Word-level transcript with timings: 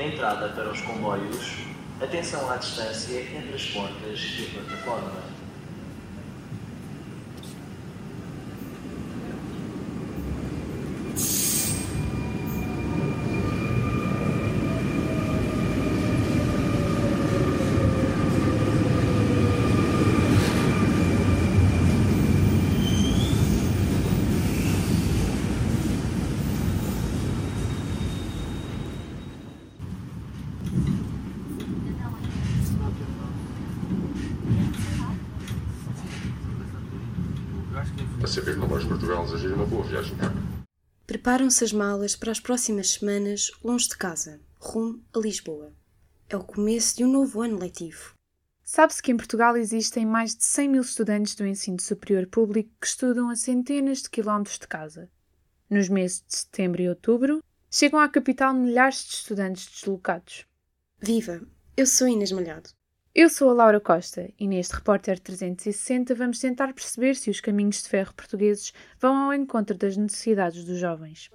Entrada 0.00 0.48
para 0.48 0.70
os 0.70 0.80
comboios, 0.80 1.58
atenção 2.00 2.50
à 2.50 2.56
distância 2.56 3.20
entre 3.20 3.54
as 3.54 3.66
portas 3.66 4.18
e 4.38 4.46
a 4.46 4.62
plataforma. 4.62 5.39
A 38.22 38.26
saber 38.26 38.54
que 38.54 38.60
não 38.60 38.68
vais 38.68 38.84
Portugal 38.84 39.24
desejar 39.24 39.54
uma 39.54 39.64
boa 39.64 39.82
viagem. 39.82 40.14
Preparam-se 41.06 41.64
as 41.64 41.72
malas 41.72 42.14
para 42.14 42.30
as 42.30 42.38
próximas 42.38 42.90
semanas 42.90 43.50
longe 43.64 43.88
de 43.88 43.96
casa, 43.96 44.38
rumo 44.58 45.02
a 45.14 45.18
Lisboa. 45.18 45.72
É 46.28 46.36
o 46.36 46.44
começo 46.44 46.98
de 46.98 47.04
um 47.04 47.10
novo 47.10 47.40
ano 47.40 47.58
letivo. 47.58 48.14
Sabe-se 48.62 49.02
que 49.02 49.10
em 49.10 49.16
Portugal 49.16 49.56
existem 49.56 50.04
mais 50.04 50.36
de 50.36 50.44
100 50.44 50.68
mil 50.68 50.82
estudantes 50.82 51.34
do 51.34 51.46
ensino 51.46 51.80
superior 51.80 52.26
público 52.26 52.70
que 52.78 52.86
estudam 52.86 53.30
a 53.30 53.36
centenas 53.36 54.02
de 54.02 54.10
quilómetros 54.10 54.58
de 54.58 54.68
casa. 54.68 55.10
Nos 55.68 55.88
meses 55.88 56.22
de 56.28 56.36
setembro 56.36 56.82
e 56.82 56.88
outubro, 56.88 57.42
chegam 57.70 57.98
à 57.98 58.08
capital 58.08 58.52
milhares 58.52 59.02
de 59.04 59.14
estudantes 59.14 59.66
deslocados. 59.66 60.44
Viva! 61.00 61.40
Eu 61.74 61.86
sou 61.86 62.06
Inês 62.06 62.32
Malhado. 62.32 62.68
Eu 63.12 63.28
sou 63.28 63.50
a 63.50 63.52
Laura 63.52 63.80
Costa 63.80 64.30
e 64.38 64.46
neste 64.46 64.72
Repórter 64.72 65.18
360 65.18 66.14
vamos 66.14 66.38
tentar 66.38 66.72
perceber 66.72 67.16
se 67.16 67.28
os 67.28 67.40
caminhos 67.40 67.82
de 67.82 67.88
ferro 67.88 68.14
portugueses 68.14 68.72
vão 69.00 69.16
ao 69.16 69.34
encontro 69.34 69.76
das 69.76 69.96
necessidades 69.96 70.64
dos 70.64 70.78
jovens. 70.78 71.28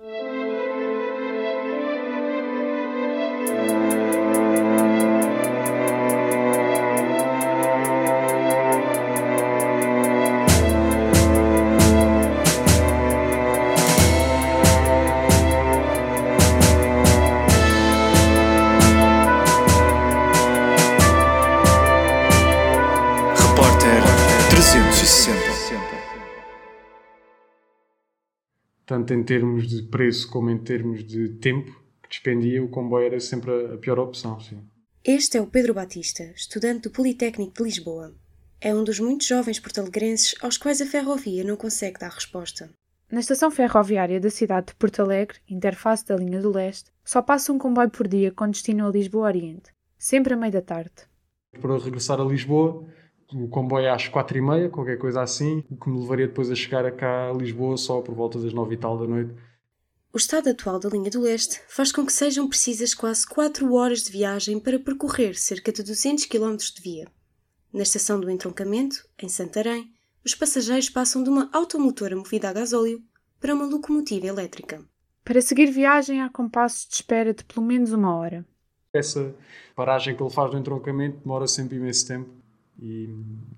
Tanto 28.96 29.14
em 29.14 29.24
termos 29.24 29.68
de 29.68 29.84
preço 29.84 30.30
como 30.30 30.50
em 30.50 30.58
termos 30.58 31.04
de 31.04 31.28
tempo 31.40 31.70
que 32.04 32.08
despendia, 32.10 32.64
o 32.64 32.70
comboio 32.70 33.08
era 33.08 33.20
sempre 33.20 33.52
a- 33.52 33.74
a 33.74 33.78
pior 33.78 34.00
opção, 34.00 34.40
sim. 34.40 34.58
Este 35.04 35.38
é 35.38 35.42
o 35.42 35.48
Pedro 35.48 35.74
Batista, 35.74 36.24
estudante 36.36 36.84
do 36.84 36.92
Politécnico 36.92 37.54
de 37.58 37.64
Lisboa. 37.64 38.16
É 38.62 38.73
um 38.73 38.84
dos 38.86 39.00
muitos 39.00 39.28
jovens 39.28 39.60
portalegrenses 39.60 40.34
aos 40.42 40.58
quais 40.58 40.82
a 40.82 40.86
ferrovia 40.86 41.44
não 41.44 41.58
consegue 41.58 42.00
dar 42.00 42.10
resposta. 42.10 42.70
Na 43.12 43.20
estação 43.20 43.52
ferroviária 43.52 44.20
da 44.20 44.30
cidade 44.30 44.68
de 44.68 44.76
Porto 44.76 45.02
Alegre, 45.02 45.40
interface 45.50 46.06
da 46.06 46.16
linha 46.16 46.42
do 46.42 46.52
leste, 46.52 46.90
só 47.04 47.22
passa 47.22 47.52
um 47.52 47.58
comboio 47.60 47.90
por 47.90 48.08
dia 48.08 48.32
com 48.32 48.50
destino 48.50 48.88
a 48.88 48.92
Lisboa 48.92 49.28
Oriente, 49.28 49.72
sempre 49.98 50.34
a 50.34 50.38
meio 50.38 50.54
da 50.54 50.62
tarde. 50.62 50.94
Para 51.62 51.78
regressar 51.78 52.20
a 52.20 52.23
Lisboa, 52.23 52.86
o 53.34 53.48
comboio 53.48 53.86
é 53.86 53.89
às 53.89 54.08
quatro 54.08 54.38
e 54.38 54.42
meia, 54.42 54.70
qualquer 54.70 54.98
coisa 54.98 55.22
assim, 55.22 55.64
o 55.70 55.76
que 55.76 55.89
me 55.89 55.99
levaria 55.99 56.27
depois 56.27 56.52
a 56.52 56.55
chegar 56.55 56.86
a 56.86 56.92
cá 56.92 57.30
a 57.30 57.33
Lisboa 57.33 57.77
só 57.77 58.02
por 58.02 58.14
volta 58.14 58.39
das 58.39 58.54
nove 58.54 58.76
e 58.76 58.77
tal 58.77 58.98
da 58.98 59.08
noite. 59.08 59.33
O 60.14 60.17
estado 60.17 60.49
atual 60.49 60.80
da 60.80 60.88
linha 60.88 61.10
do 61.10 61.22
leste 61.22 61.61
faz 61.67 61.92
com 61.92 62.05
que 62.05 62.14
sejam 62.14 62.48
precisas 62.48 62.94
quase 62.94 63.27
4 63.27 63.73
horas 63.73 64.04
de 64.04 64.11
viagem 64.11 64.60
para 64.60 64.80
percorrer 64.80 65.38
cerca 65.38 65.73
de 65.73 65.83
200 65.83 66.26
km 66.26 66.55
de 66.55 66.82
via. 66.82 67.08
Na 67.73 67.83
estação 67.83 68.20
do 68.20 68.30
entroncamento, 68.30 69.05
em 69.22 69.28
Santarém, 69.28 69.92
os 70.23 70.33
passageiros 70.33 70.89
passam 70.89 71.22
de 71.22 71.30
uma 71.30 71.49
automotora 71.52 72.16
movida 72.16 72.49
a 72.49 72.54
gasóleo 72.54 73.04
para 73.42 73.54
uma 73.54 73.66
locomotiva 73.66 74.28
elétrica. 74.28 74.82
Para 75.26 75.42
seguir 75.42 75.67
viagem 75.67 76.22
há 76.22 76.30
compassos 76.30 76.88
de 76.88 76.95
espera 76.95 77.33
de 77.33 77.44
pelo 77.44 77.66
menos 77.66 77.92
uma 77.92 78.16
hora. 78.16 78.45
Essa 78.94 79.36
paragem 79.76 80.16
que 80.16 80.23
ele 80.23 80.32
faz 80.32 80.54
no 80.54 80.60
entroncamento 80.60 81.17
demora 81.17 81.48
sempre 81.48 81.76
imenso 81.76 82.08
tempo 82.08 82.45
e 82.80 83.09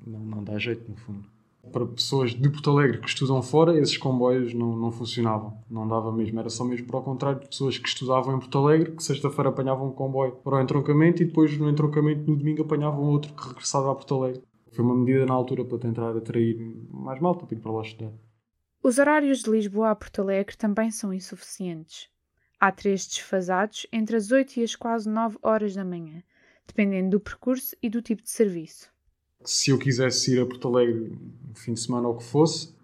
não, 0.05 0.19
não 0.19 0.43
dá 0.43 0.57
jeito, 0.57 0.89
no 0.89 0.97
fundo. 0.97 1.25
Para 1.71 1.85
pessoas 1.85 2.33
de 2.33 2.49
Porto 2.49 2.69
Alegre 2.69 2.99
que 2.99 3.09
estudam 3.09 3.41
fora, 3.41 3.77
esses 3.77 3.97
comboios 3.97 4.53
não, 4.53 4.75
não 4.77 4.91
funcionavam. 4.91 5.61
Não 5.69 5.87
dava 5.87 6.11
mesmo. 6.11 6.39
Era 6.39 6.49
só 6.49 6.63
mesmo 6.63 6.87
para 6.87 6.99
o 6.99 7.03
contrário 7.03 7.41
de 7.41 7.47
pessoas 7.47 7.77
que 7.77 7.87
estudavam 7.87 8.35
em 8.35 8.39
Porto 8.39 8.57
Alegre, 8.59 8.91
que 8.91 9.03
sexta-feira 9.03 9.49
apanhavam 9.49 9.87
um 9.87 9.91
comboio 9.91 10.33
para 10.37 10.57
o 10.57 10.61
entroncamento 10.61 11.21
e 11.21 11.25
depois 11.25 11.57
no 11.57 11.69
entroncamento 11.69 12.29
no 12.29 12.37
domingo 12.37 12.61
apanhavam 12.61 13.03
outro 13.03 13.33
que 13.33 13.47
regressava 13.49 13.91
a 13.91 13.95
Porto 13.95 14.15
Alegre. 14.15 14.43
Foi 14.71 14.85
uma 14.85 14.95
medida 14.95 15.25
na 15.25 15.33
altura 15.33 15.65
para 15.65 15.77
tentar 15.77 16.15
atrair 16.15 16.57
mais 16.89 17.19
malta 17.19 17.45
para 17.45 17.57
ir 17.57 17.59
para 17.59 17.71
lá 17.71 17.81
estudar. 17.81 18.13
Os 18.81 18.99
horários 18.99 19.41
de 19.43 19.49
Lisboa 19.49 19.91
a 19.91 19.95
Porto 19.95 20.21
Alegre 20.21 20.55
também 20.55 20.89
são 20.91 21.13
insuficientes. 21.13 22.09
Há 22.59 22.71
três 22.71 23.05
desfasados 23.05 23.85
entre 23.91 24.15
as 24.15 24.31
8 24.31 24.57
e 24.57 24.63
as 24.63 24.75
quase 24.75 25.09
9 25.09 25.37
horas 25.41 25.75
da 25.75 25.83
manhã, 25.83 26.23
dependendo 26.65 27.11
do 27.11 27.19
percurso 27.19 27.75
e 27.81 27.89
do 27.89 28.01
tipo 28.01 28.23
de 28.23 28.29
serviço. 28.29 28.89
Se 29.47 29.71
eu 29.71 29.77
quisesse 29.77 30.33
ir 30.33 30.41
a 30.41 30.45
Porto 30.45 30.67
Alegre 30.67 31.17
no 31.47 31.55
fim 31.55 31.73
de 31.73 31.79
semana 31.79 32.07
ou 32.07 32.15
o 32.15 32.17
que 32.17 32.23
fosse, 32.23 32.75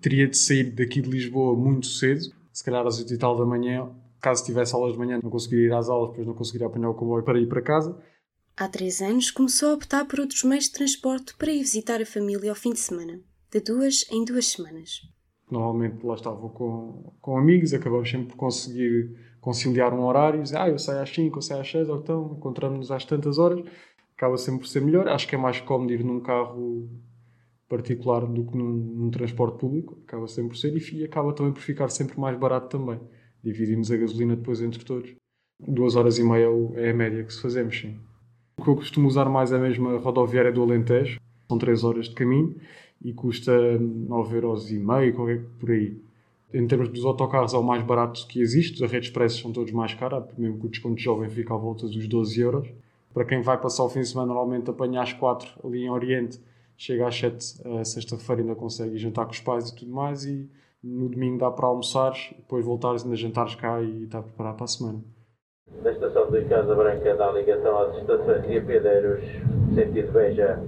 teria 0.00 0.26
de 0.26 0.36
sair 0.36 0.64
daqui 0.64 1.00
de 1.00 1.08
Lisboa 1.08 1.56
muito 1.56 1.86
cedo, 1.86 2.34
se 2.52 2.64
calhar 2.64 2.84
às 2.84 2.98
8 2.98 3.14
e 3.14 3.18
tal 3.18 3.36
da 3.36 3.46
manhã. 3.46 3.88
Caso 4.20 4.44
tivesse 4.44 4.74
aulas 4.74 4.92
de 4.92 4.98
manhã, 4.98 5.20
não 5.22 5.30
conseguiria 5.30 5.68
ir 5.68 5.72
às 5.72 5.88
aulas, 5.88 6.10
depois 6.10 6.26
não 6.26 6.34
conseguiria 6.34 6.66
apanhar 6.66 6.90
o 6.90 6.94
comboio 6.94 7.22
para 7.22 7.38
ir 7.38 7.46
para 7.46 7.62
casa. 7.62 7.96
Há 8.56 8.68
três 8.68 9.00
anos 9.00 9.30
começou 9.30 9.70
a 9.70 9.74
optar 9.74 10.04
por 10.04 10.20
outros 10.20 10.42
meios 10.42 10.64
de 10.64 10.72
transporte 10.72 11.34
para 11.36 11.52
ir 11.52 11.60
visitar 11.60 12.02
a 12.02 12.06
família 12.06 12.50
ao 12.50 12.56
fim 12.56 12.72
de 12.72 12.80
semana, 12.80 13.20
de 13.50 13.60
duas 13.60 14.04
em 14.10 14.24
duas 14.24 14.48
semanas. 14.48 15.02
Normalmente 15.48 16.04
lá 16.04 16.14
estava 16.14 16.48
com, 16.48 17.14
com 17.20 17.38
amigos, 17.38 17.72
acabamos 17.72 18.10
sempre 18.10 18.26
por 18.28 18.36
conseguir 18.36 19.16
conciliar 19.40 19.94
um 19.94 20.04
horário. 20.04 20.42
Dizer, 20.42 20.58
ah, 20.58 20.68
eu 20.68 20.78
saio 20.78 21.00
às 21.00 21.10
5, 21.10 21.38
eu 21.38 21.42
saio 21.42 21.60
às 21.60 21.70
6, 21.70 21.88
ou 21.88 21.98
então 21.98 22.36
encontramos-nos 22.36 22.90
às 22.90 23.04
tantas 23.04 23.38
horas. 23.38 23.64
Acaba 24.20 24.36
sempre 24.36 24.60
por 24.60 24.66
ser 24.68 24.82
melhor. 24.82 25.08
Acho 25.08 25.26
que 25.26 25.34
é 25.34 25.38
mais 25.38 25.62
cómodo 25.62 25.94
ir 25.94 26.04
num 26.04 26.20
carro 26.20 26.86
particular 27.66 28.26
do 28.26 28.44
que 28.44 28.54
num, 28.54 28.70
num 28.70 29.10
transporte 29.10 29.58
público. 29.58 29.96
Acaba 30.06 30.28
sempre 30.28 30.50
por 30.50 30.58
ser 30.58 30.76
e, 30.76 30.78
fi- 30.80 31.02
acaba 31.02 31.32
também 31.32 31.54
por 31.54 31.62
ficar 31.62 31.88
sempre 31.88 32.20
mais 32.20 32.38
barato 32.38 32.68
também. 32.76 33.00
Dividimos 33.42 33.90
a 33.90 33.96
gasolina 33.96 34.36
depois 34.36 34.60
entre 34.60 34.84
todos. 34.84 35.14
Duas 35.58 35.96
horas 35.96 36.18
e 36.18 36.22
meia 36.22 36.48
é 36.74 36.90
a 36.90 36.94
média 36.94 37.24
que 37.24 37.32
se 37.32 37.40
fazemos, 37.40 37.74
sim. 37.78 37.96
O 38.58 38.62
que 38.62 38.68
eu 38.68 38.76
costumo 38.76 39.08
usar 39.08 39.24
mais 39.24 39.52
é 39.52 39.56
a 39.56 39.96
rodoviária 39.96 40.52
do 40.52 40.62
Alentejo. 40.62 41.18
São 41.48 41.56
3 41.56 41.82
horas 41.82 42.06
de 42.06 42.14
caminho 42.14 42.56
e 43.02 43.14
custa 43.14 43.52
9,5€, 43.78 45.14
qualquer 45.14 45.46
por 45.58 45.70
aí. 45.70 45.98
Em 46.52 46.66
termos 46.66 46.90
dos 46.90 47.06
autocarros, 47.06 47.54
é 47.54 47.56
o 47.56 47.62
mais 47.62 47.82
barato 47.82 48.26
que 48.26 48.42
existe. 48.42 48.84
As 48.84 48.92
redes 48.92 49.08
expressas 49.08 49.40
são 49.40 49.50
todos 49.50 49.72
mais 49.72 49.94
caros, 49.94 50.24
mesmo 50.36 50.60
que 50.60 50.66
o 50.66 50.68
desconto 50.68 51.00
jovem 51.00 51.30
fica 51.30 51.54
à 51.54 51.56
volta 51.56 51.86
dos 51.86 52.06
12 52.06 52.38
euros. 52.38 52.68
Para 53.12 53.24
quem 53.24 53.42
vai 53.42 53.60
passar 53.60 53.84
o 53.84 53.88
fim 53.88 54.00
de 54.00 54.06
semana, 54.06 54.28
normalmente 54.28 54.70
apanha 54.70 55.02
às 55.02 55.12
4 55.12 55.66
ali 55.66 55.84
em 55.84 55.90
Oriente, 55.90 56.40
chega 56.76 57.08
às 57.08 57.18
7 57.18 57.68
a 57.80 57.84
sexta-feira, 57.84 58.42
ainda 58.42 58.54
consegue 58.54 58.94
ir 58.94 58.98
jantar 58.98 59.24
com 59.24 59.32
os 59.32 59.40
pais 59.40 59.68
e 59.68 59.74
tudo 59.74 59.92
mais. 59.92 60.24
E 60.24 60.48
no 60.82 61.08
domingo 61.08 61.38
dá 61.38 61.50
para 61.50 61.66
almoçares, 61.66 62.32
depois 62.36 62.64
voltares 62.64 63.04
ainda 63.04 63.16
jantares 63.16 63.54
cá 63.54 63.82
e 63.82 64.04
está 64.04 64.22
preparado 64.22 64.56
para 64.56 64.64
a 64.64 64.68
semana. 64.68 65.04
da 65.82 65.92
estação 65.92 66.30
de 66.30 66.44
Casa 66.46 66.74
Branca 66.74 67.16
dá 67.16 67.32
ligação 67.32 67.78
às 67.78 67.96
estações 67.96 68.46
de 68.46 68.58
Apedeiros, 68.58 69.24
sentido 69.74 70.12
Beja. 70.12 70.62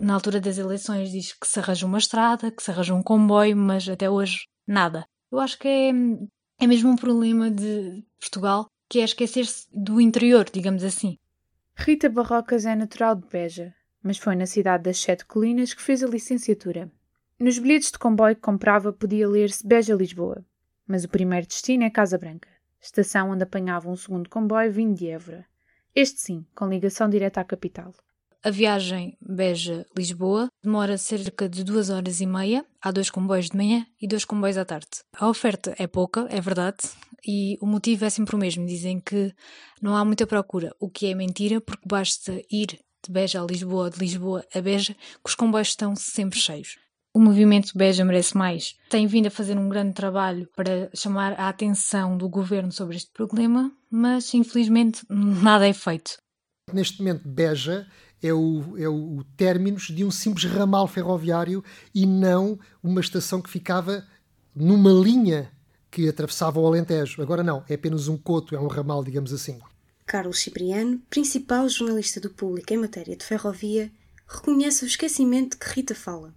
Na 0.00 0.14
altura 0.14 0.40
das 0.40 0.58
eleições 0.58 1.10
diz 1.10 1.32
que 1.32 1.46
se 1.46 1.58
arranja 1.58 1.86
uma 1.86 1.98
estrada, 1.98 2.50
que 2.50 2.62
se 2.62 2.70
arranja 2.70 2.94
um 2.94 3.02
comboio, 3.02 3.56
mas 3.56 3.88
até 3.88 4.08
hoje 4.08 4.46
nada. 4.66 5.06
Eu 5.32 5.38
acho 5.38 5.58
que 5.58 5.66
é, 5.66 5.90
é 6.60 6.66
mesmo 6.66 6.90
um 6.90 6.96
problema 6.96 7.50
de 7.50 8.04
Portugal, 8.20 8.66
que 8.88 9.00
é 9.00 9.04
esquecer-se 9.04 9.66
do 9.72 10.00
interior, 10.00 10.44
digamos 10.52 10.84
assim. 10.84 11.16
Rita 11.76 12.08
Barrocas 12.08 12.64
é 12.64 12.74
natural 12.74 13.16
de 13.16 13.26
Beja, 13.26 13.74
mas 14.02 14.16
foi 14.16 14.36
na 14.36 14.46
cidade 14.46 14.84
das 14.84 14.98
Sete 14.98 15.26
Colinas 15.26 15.74
que 15.74 15.82
fez 15.82 16.02
a 16.02 16.06
licenciatura. 16.06 16.90
Nos 17.38 17.58
bilhetes 17.58 17.90
de 17.90 17.98
comboio 17.98 18.36
que 18.36 18.40
comprava 18.40 18.92
podia 18.92 19.28
ler-se 19.28 19.66
Beja-Lisboa, 19.66 20.44
mas 20.86 21.04
o 21.04 21.08
primeiro 21.08 21.46
destino 21.46 21.82
é 21.82 21.90
Casa 21.90 22.16
Branca, 22.16 22.48
estação 22.80 23.30
onde 23.30 23.42
apanhava 23.42 23.90
um 23.90 23.96
segundo 23.96 24.30
comboio 24.30 24.72
vindo 24.72 24.94
de 24.94 25.08
Évora. 25.08 25.44
Este 25.94 26.20
sim, 26.20 26.46
com 26.54 26.68
ligação 26.68 27.10
direta 27.10 27.40
à 27.40 27.44
capital. 27.44 27.92
A 28.44 28.50
viagem 28.50 29.16
Beja-Lisboa 29.26 30.48
demora 30.62 30.98
cerca 30.98 31.48
de 31.48 31.64
duas 31.64 31.88
horas 31.88 32.20
e 32.20 32.26
meia. 32.26 32.62
Há 32.78 32.92
dois 32.92 33.08
comboios 33.08 33.48
de 33.48 33.56
manhã 33.56 33.86
e 33.98 34.06
dois 34.06 34.26
comboios 34.26 34.58
à 34.58 34.66
tarde. 34.66 34.86
A 35.16 35.30
oferta 35.30 35.74
é 35.78 35.86
pouca, 35.86 36.26
é 36.28 36.42
verdade, 36.42 36.76
e 37.26 37.56
o 37.62 37.66
motivo 37.66 38.04
é 38.04 38.10
sempre 38.10 38.36
o 38.36 38.38
mesmo. 38.38 38.66
Dizem 38.66 39.00
que 39.00 39.32
não 39.80 39.96
há 39.96 40.04
muita 40.04 40.26
procura, 40.26 40.76
o 40.78 40.90
que 40.90 41.06
é 41.06 41.14
mentira, 41.14 41.58
porque 41.58 41.88
basta 41.88 42.38
ir 42.52 42.66
de 42.66 43.10
Beja 43.10 43.40
a 43.40 43.46
Lisboa, 43.46 43.88
de 43.88 43.98
Lisboa 43.98 44.44
a 44.54 44.60
Beja, 44.60 44.92
que 44.92 45.30
os 45.30 45.34
comboios 45.34 45.68
estão 45.68 45.96
sempre 45.96 46.38
cheios. 46.38 46.76
O 47.14 47.20
movimento 47.20 47.72
Beja 47.74 48.04
Merece 48.04 48.36
Mais 48.36 48.76
tem 48.90 49.06
vindo 49.06 49.28
a 49.28 49.30
fazer 49.30 49.56
um 49.56 49.70
grande 49.70 49.94
trabalho 49.94 50.46
para 50.54 50.90
chamar 50.94 51.32
a 51.40 51.48
atenção 51.48 52.18
do 52.18 52.28
governo 52.28 52.70
sobre 52.70 52.96
este 52.96 53.10
problema, 53.10 53.72
mas 53.90 54.34
infelizmente 54.34 55.00
nada 55.08 55.66
é 55.66 55.72
feito. 55.72 56.18
Neste 56.72 56.98
momento, 56.98 57.26
Beja 57.26 57.86
é 58.26 58.32
o, 58.32 58.78
é 58.78 58.88
o 58.88 59.22
términos 59.36 59.88
de 59.88 60.02
um 60.02 60.10
simples 60.10 60.50
ramal 60.50 60.88
ferroviário 60.88 61.62
e 61.94 62.06
não 62.06 62.58
uma 62.82 63.02
estação 63.02 63.42
que 63.42 63.50
ficava 63.50 64.02
numa 64.56 64.90
linha 64.90 65.52
que 65.90 66.08
atravessava 66.08 66.58
o 66.58 66.66
Alentejo. 66.66 67.20
Agora 67.20 67.42
não, 67.42 67.62
é 67.68 67.74
apenas 67.74 68.08
um 68.08 68.16
coto, 68.16 68.54
é 68.54 68.58
um 68.58 68.66
ramal, 68.66 69.04
digamos 69.04 69.30
assim. 69.30 69.60
Carlos 70.06 70.40
Cipriano, 70.40 71.02
principal 71.10 71.68
jornalista 71.68 72.18
do 72.18 72.30
público 72.30 72.72
em 72.72 72.78
matéria 72.78 73.14
de 73.14 73.24
ferrovia, 73.24 73.92
reconhece 74.26 74.84
o 74.84 74.86
esquecimento 74.86 75.58
que 75.58 75.68
Rita 75.68 75.94
fala. 75.94 76.34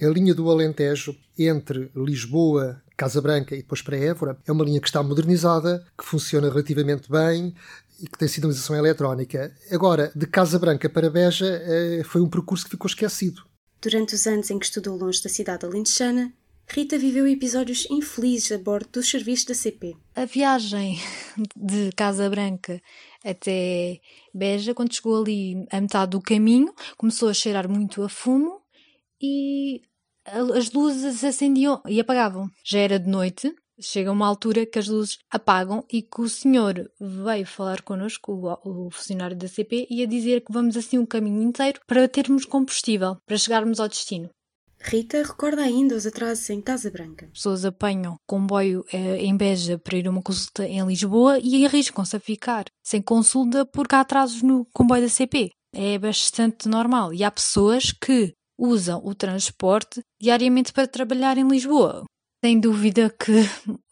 A 0.00 0.06
linha 0.06 0.34
do 0.34 0.50
Alentejo 0.50 1.16
entre 1.38 1.90
Lisboa, 1.96 2.82
Casa 2.96 3.20
Branca 3.20 3.54
e 3.54 3.58
depois 3.58 3.80
para 3.80 3.96
Évora 3.96 4.38
é 4.46 4.52
uma 4.52 4.64
linha 4.64 4.80
que 4.80 4.86
está 4.86 5.02
modernizada, 5.02 5.84
que 5.96 6.04
funciona 6.04 6.48
relativamente 6.48 7.10
bem, 7.10 7.54
e 8.00 8.06
que 8.06 8.18
tem 8.18 8.28
sinalização 8.28 8.76
eletrónica. 8.76 9.54
Agora, 9.70 10.12
de 10.14 10.26
Casa 10.26 10.58
Branca 10.58 10.88
para 10.88 11.10
Beja, 11.10 11.46
eh, 11.46 12.02
foi 12.04 12.20
um 12.20 12.28
percurso 12.28 12.64
que 12.64 12.70
ficou 12.70 12.88
esquecido. 12.88 13.42
Durante 13.80 14.14
os 14.14 14.26
anos 14.26 14.50
em 14.50 14.58
que 14.58 14.66
estudou 14.66 14.96
longe 14.96 15.22
da 15.22 15.28
cidade 15.28 15.66
alentejana, 15.66 16.32
Rita 16.68 16.96
viveu 16.96 17.26
episódios 17.26 17.86
infelizes 17.90 18.52
a 18.52 18.58
bordo 18.58 18.88
dos 18.92 19.10
serviços 19.10 19.44
da 19.44 19.54
CP. 19.54 19.94
A 20.14 20.24
viagem 20.24 20.98
de 21.56 21.90
Casa 21.92 22.30
Branca 22.30 22.80
até 23.24 24.00
Beja, 24.32 24.72
quando 24.72 24.94
chegou 24.94 25.20
ali 25.20 25.66
a 25.70 25.80
metade 25.80 26.12
do 26.12 26.20
caminho, 26.20 26.72
começou 26.96 27.28
a 27.28 27.34
cheirar 27.34 27.68
muito 27.68 28.02
a 28.02 28.08
fumo 28.08 28.62
e 29.20 29.82
as 30.24 30.70
luzes 30.72 31.22
acendiam 31.22 31.82
e 31.86 32.00
apagavam. 32.00 32.48
Já 32.64 32.78
era 32.78 32.98
de 32.98 33.08
noite 33.08 33.54
chega 33.80 34.12
uma 34.12 34.26
altura 34.26 34.66
que 34.66 34.78
as 34.78 34.88
luzes 34.88 35.18
apagam 35.30 35.84
e 35.90 36.02
que 36.02 36.20
o 36.20 36.28
senhor 36.28 36.90
veio 37.00 37.46
falar 37.46 37.82
connosco, 37.82 38.32
o, 38.32 38.86
o 38.86 38.90
funcionário 38.90 39.36
da 39.36 39.48
CP, 39.48 39.86
e 39.90 40.02
a 40.02 40.06
dizer 40.06 40.42
que 40.42 40.52
vamos 40.52 40.76
assim 40.76 40.98
um 40.98 41.06
caminho 41.06 41.42
inteiro 41.42 41.80
para 41.86 42.08
termos 42.08 42.44
combustível, 42.44 43.16
para 43.26 43.36
chegarmos 43.36 43.80
ao 43.80 43.88
destino. 43.88 44.30
Rita 44.84 45.22
recorda 45.22 45.62
ainda 45.62 45.94
os 45.94 46.06
atrasos 46.06 46.50
em 46.50 46.60
Casa 46.60 46.90
Branca. 46.90 47.26
As 47.26 47.32
pessoas 47.32 47.64
apanham 47.64 48.16
comboio 48.26 48.84
eh, 48.92 49.18
em 49.18 49.36
Beja 49.36 49.78
para 49.78 49.96
ir 49.96 50.08
a 50.08 50.10
uma 50.10 50.22
consulta 50.22 50.66
em 50.66 50.84
Lisboa 50.84 51.38
e 51.38 51.64
arriscam-se 51.64 52.16
a 52.16 52.20
ficar 52.20 52.64
sem 52.82 53.00
consulta 53.00 53.64
porque 53.64 53.94
há 53.94 54.00
atrasos 54.00 54.42
no 54.42 54.66
comboio 54.74 55.02
da 55.02 55.08
CP. 55.08 55.50
É 55.72 55.98
bastante 55.98 56.68
normal. 56.68 57.14
E 57.14 57.22
há 57.22 57.30
pessoas 57.30 57.92
que 57.92 58.34
usam 58.58 59.00
o 59.04 59.14
transporte 59.14 60.02
diariamente 60.20 60.72
para 60.72 60.88
trabalhar 60.88 61.38
em 61.38 61.46
Lisboa. 61.46 62.04
Sem 62.44 62.58
dúvida 62.58 63.08
que 63.08 63.32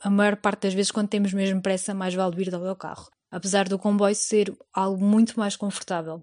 a 0.01 0.11
maior 0.11 0.35
parte 0.35 0.63
das 0.63 0.75
vezes, 0.75 0.91
quando 0.91 1.07
temos 1.07 1.33
mesmo 1.33 1.63
pressa, 1.63 1.95
mais 1.95 2.15
vale 2.15 2.35
vir 2.35 2.53
ao 2.53 2.75
carro, 2.75 3.09
apesar 3.31 3.69
do 3.69 3.79
comboio 3.79 4.13
ser 4.13 4.53
algo 4.73 5.05
muito 5.05 5.39
mais 5.39 5.55
confortável. 5.55 6.21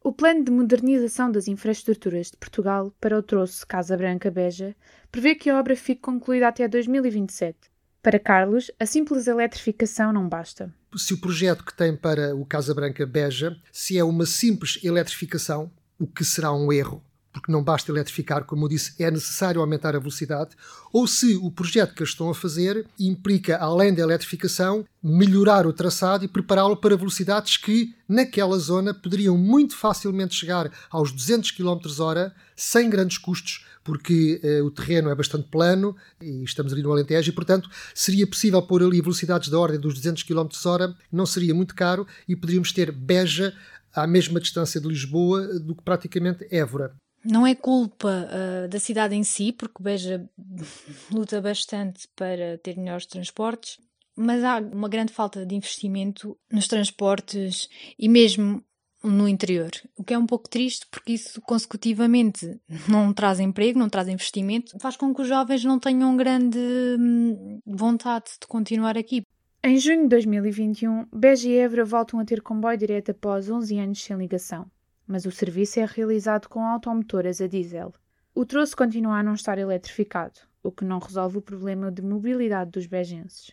O 0.00 0.12
plano 0.12 0.44
de 0.44 0.52
modernização 0.52 1.28
das 1.28 1.48
infraestruturas 1.48 2.30
de 2.30 2.36
Portugal 2.36 2.94
para 3.00 3.18
o 3.18 3.22
troço 3.22 3.66
Casa 3.66 3.96
Branca-Beja 3.96 4.76
prevê 5.10 5.34
que 5.34 5.50
a 5.50 5.58
obra 5.58 5.74
fique 5.74 6.02
concluída 6.02 6.46
até 6.46 6.68
2027. 6.68 7.58
Para 8.00 8.20
Carlos, 8.20 8.70
a 8.78 8.86
simples 8.86 9.26
eletrificação 9.26 10.12
não 10.12 10.28
basta. 10.28 10.72
Se 10.96 11.14
o 11.14 11.20
projeto 11.20 11.64
que 11.64 11.76
tem 11.76 11.96
para 11.96 12.32
o 12.36 12.46
Casa 12.46 12.72
Branca-Beja 12.72 13.56
se 13.72 13.98
é 13.98 14.04
uma 14.04 14.24
simples 14.24 14.78
eletrificação, 14.84 15.68
o 15.98 16.06
que 16.06 16.24
será 16.24 16.52
um 16.52 16.72
erro, 16.72 17.02
porque 17.36 17.52
não 17.52 17.62
basta 17.62 17.92
eletrificar, 17.92 18.44
como 18.44 18.64
eu 18.64 18.68
disse, 18.70 18.94
é 18.98 19.10
necessário 19.10 19.60
aumentar 19.60 19.94
a 19.94 19.98
velocidade, 19.98 20.56
ou 20.90 21.06
se 21.06 21.36
o 21.36 21.50
projeto 21.50 21.94
que 21.94 22.02
estão 22.02 22.30
a 22.30 22.34
fazer 22.34 22.86
implica, 22.98 23.58
além 23.58 23.92
da 23.92 24.00
eletrificação, 24.02 24.86
melhorar 25.02 25.66
o 25.66 25.72
traçado 25.72 26.24
e 26.24 26.28
prepará-lo 26.28 26.78
para 26.78 26.96
velocidades 26.96 27.58
que, 27.58 27.94
naquela 28.08 28.58
zona, 28.58 28.94
poderiam 28.94 29.36
muito 29.36 29.76
facilmente 29.76 30.34
chegar 30.34 30.72
aos 30.90 31.12
200 31.12 31.50
km 31.50 31.78
hora 31.98 32.34
sem 32.56 32.88
grandes 32.88 33.18
custos, 33.18 33.66
porque 33.84 34.40
eh, 34.42 34.62
o 34.62 34.70
terreno 34.70 35.10
é 35.10 35.14
bastante 35.14 35.46
plano 35.48 35.94
e 36.18 36.42
estamos 36.42 36.72
ali 36.72 36.82
no 36.82 36.90
Alentejo 36.90 37.30
e, 37.30 37.34
portanto, 37.34 37.68
seria 37.94 38.26
possível 38.26 38.62
pôr 38.62 38.82
ali 38.82 39.02
velocidades 39.02 39.50
da 39.50 39.58
ordem 39.58 39.78
dos 39.78 39.92
200 39.92 40.22
km 40.22 40.48
hora, 40.64 40.96
não 41.12 41.26
seria 41.26 41.54
muito 41.54 41.74
caro 41.74 42.06
e 42.26 42.34
poderíamos 42.34 42.72
ter 42.72 42.90
Beja 42.90 43.54
à 43.94 44.06
mesma 44.06 44.40
distância 44.40 44.80
de 44.80 44.88
Lisboa 44.88 45.58
do 45.60 45.74
que 45.74 45.82
praticamente 45.82 46.46
Évora. 46.50 46.96
Não 47.28 47.46
é 47.46 47.54
culpa 47.54 48.28
uh, 48.28 48.68
da 48.68 48.78
cidade 48.78 49.14
em 49.14 49.24
si, 49.24 49.52
porque 49.52 49.82
Beja 49.82 50.28
luta 51.10 51.40
bastante 51.40 52.08
para 52.14 52.58
ter 52.58 52.76
melhores 52.76 53.06
transportes, 53.06 53.78
mas 54.14 54.44
há 54.44 54.58
uma 54.58 54.88
grande 54.88 55.12
falta 55.12 55.44
de 55.44 55.54
investimento 55.54 56.38
nos 56.50 56.68
transportes 56.68 57.68
e 57.98 58.08
mesmo 58.08 58.62
no 59.02 59.28
interior, 59.28 59.70
o 59.96 60.02
que 60.02 60.14
é 60.14 60.18
um 60.18 60.26
pouco 60.26 60.48
triste 60.48 60.86
porque 60.90 61.12
isso 61.12 61.40
consecutivamente 61.42 62.58
não 62.88 63.12
traz 63.12 63.40
emprego, 63.40 63.78
não 63.78 63.88
traz 63.88 64.08
investimento, 64.08 64.76
faz 64.80 64.96
com 64.96 65.14
que 65.14 65.22
os 65.22 65.28
jovens 65.28 65.64
não 65.64 65.78
tenham 65.78 66.16
grande 66.16 66.58
hum, 66.58 67.60
vontade 67.66 68.26
de 68.40 68.46
continuar 68.46 68.96
aqui. 68.96 69.22
Em 69.62 69.78
junho 69.78 70.02
de 70.02 70.08
2021, 70.08 71.06
Beja 71.12 71.48
e 71.48 71.56
Évora 71.56 71.84
voltam 71.84 72.20
a 72.20 72.24
ter 72.24 72.40
comboio 72.40 72.78
direto 72.78 73.10
após 73.10 73.50
11 73.50 73.78
anos 73.78 74.02
sem 74.02 74.16
ligação 74.16 74.70
mas 75.06 75.24
o 75.24 75.30
serviço 75.30 75.80
é 75.80 75.84
realizado 75.84 76.48
com 76.48 76.64
automotoras 76.64 77.40
a 77.40 77.46
diesel. 77.46 77.94
O 78.34 78.44
troço 78.44 78.76
continua 78.76 79.18
a 79.18 79.22
não 79.22 79.34
estar 79.34 79.58
eletrificado, 79.58 80.40
o 80.62 80.70
que 80.70 80.84
não 80.84 80.98
resolve 80.98 81.38
o 81.38 81.42
problema 81.42 81.90
de 81.90 82.02
mobilidade 82.02 82.70
dos 82.72 82.86
bejenses. 82.86 83.52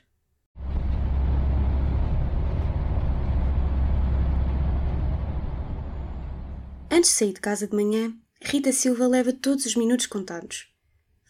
Antes 6.92 7.10
de 7.12 7.18
sair 7.18 7.34
de 7.34 7.42
casa 7.42 7.68
de 7.68 7.76
manhã, 7.76 8.14
Rita 8.42 8.72
Silva 8.72 9.08
leva 9.08 9.34
todos 9.34 9.66
os 9.66 9.76
minutos 9.76 10.06
contados. 10.06 10.68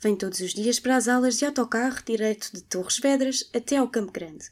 Vem 0.02 0.16
todos 0.16 0.40
os 0.42 0.54
dias 0.54 0.80
para 0.80 0.98
as 0.98 1.08
aulas 1.08 1.38
de 1.38 1.46
autocarro 1.46 2.04
direto 2.06 2.52
de 2.54 2.62
Torres 2.64 2.98
Vedras 2.98 3.50
até 3.56 3.78
ao 3.78 3.88
Campo 3.88 4.12
Grande. 4.12 4.50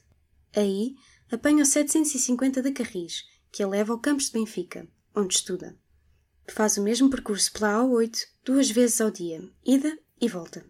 Aí 0.56 0.96
apanha 1.30 1.64
o 1.64 1.66
750 1.66 2.62
da 2.62 2.72
Carris, 2.72 3.24
que 3.52 3.62
a 3.62 3.68
leva 3.68 3.92
ao 3.92 4.00
campus 4.00 4.28
de 4.28 4.34
Benfica, 4.34 4.88
onde 5.16 5.36
estuda. 5.36 5.76
Faz 6.48 6.78
o 6.78 6.84
mesmo 6.84 7.10
percurso 7.10 7.52
pela 7.54 7.82
A8 7.82 8.26
duas 8.44 8.70
vezes 8.70 9.00
ao 9.00 9.12
dia, 9.12 9.42
ida 9.66 9.98
e 10.20 10.28
volta. 10.28 10.66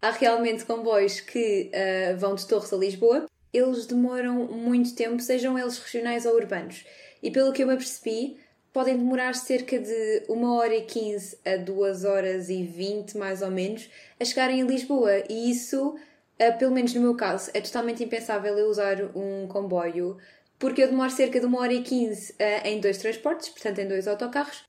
Há 0.00 0.10
realmente 0.10 0.64
comboios 0.64 1.20
que 1.20 1.70
uh, 1.70 2.18
vão 2.18 2.34
de 2.34 2.46
Torres 2.46 2.72
a 2.72 2.76
Lisboa. 2.76 3.26
Eles 3.52 3.86
demoram 3.86 4.46
muito 4.46 4.94
tempo, 4.94 5.22
sejam 5.22 5.58
eles 5.58 5.78
regionais 5.78 6.26
ou 6.26 6.34
urbanos. 6.34 6.84
E 7.22 7.30
pelo 7.30 7.52
que 7.52 7.62
eu 7.62 7.66
me 7.68 7.74
apercebi, 7.74 8.36
podem 8.72 8.96
demorar 8.96 9.34
cerca 9.34 9.78
de 9.78 10.24
1 10.28 10.44
hora 10.44 10.74
e 10.74 10.82
15 10.82 11.38
a 11.44 11.56
2 11.56 12.04
horas 12.04 12.48
e 12.48 12.64
20, 12.64 13.16
mais 13.16 13.42
ou 13.42 13.50
menos, 13.50 13.88
a 14.18 14.24
chegarem 14.24 14.62
a 14.62 14.66
Lisboa. 14.66 15.22
E 15.28 15.50
isso, 15.50 15.90
uh, 15.90 16.58
pelo 16.58 16.72
menos 16.72 16.92
no 16.94 17.00
meu 17.00 17.14
caso, 17.14 17.50
é 17.54 17.60
totalmente 17.60 18.02
impensável 18.02 18.58
eu 18.58 18.68
usar 18.68 18.96
um 19.16 19.46
comboio 19.46 20.18
porque 20.62 20.80
eu 20.80 20.86
demoro 20.86 21.10
cerca 21.10 21.40
de 21.40 21.46
uma 21.46 21.58
hora 21.58 21.72
e 21.72 21.82
quinze 21.82 22.32
uh, 22.34 22.64
em 22.64 22.78
dois 22.78 22.96
transportes, 22.98 23.48
portanto 23.48 23.80
em 23.80 23.88
dois 23.88 24.06
autocarros. 24.06 24.62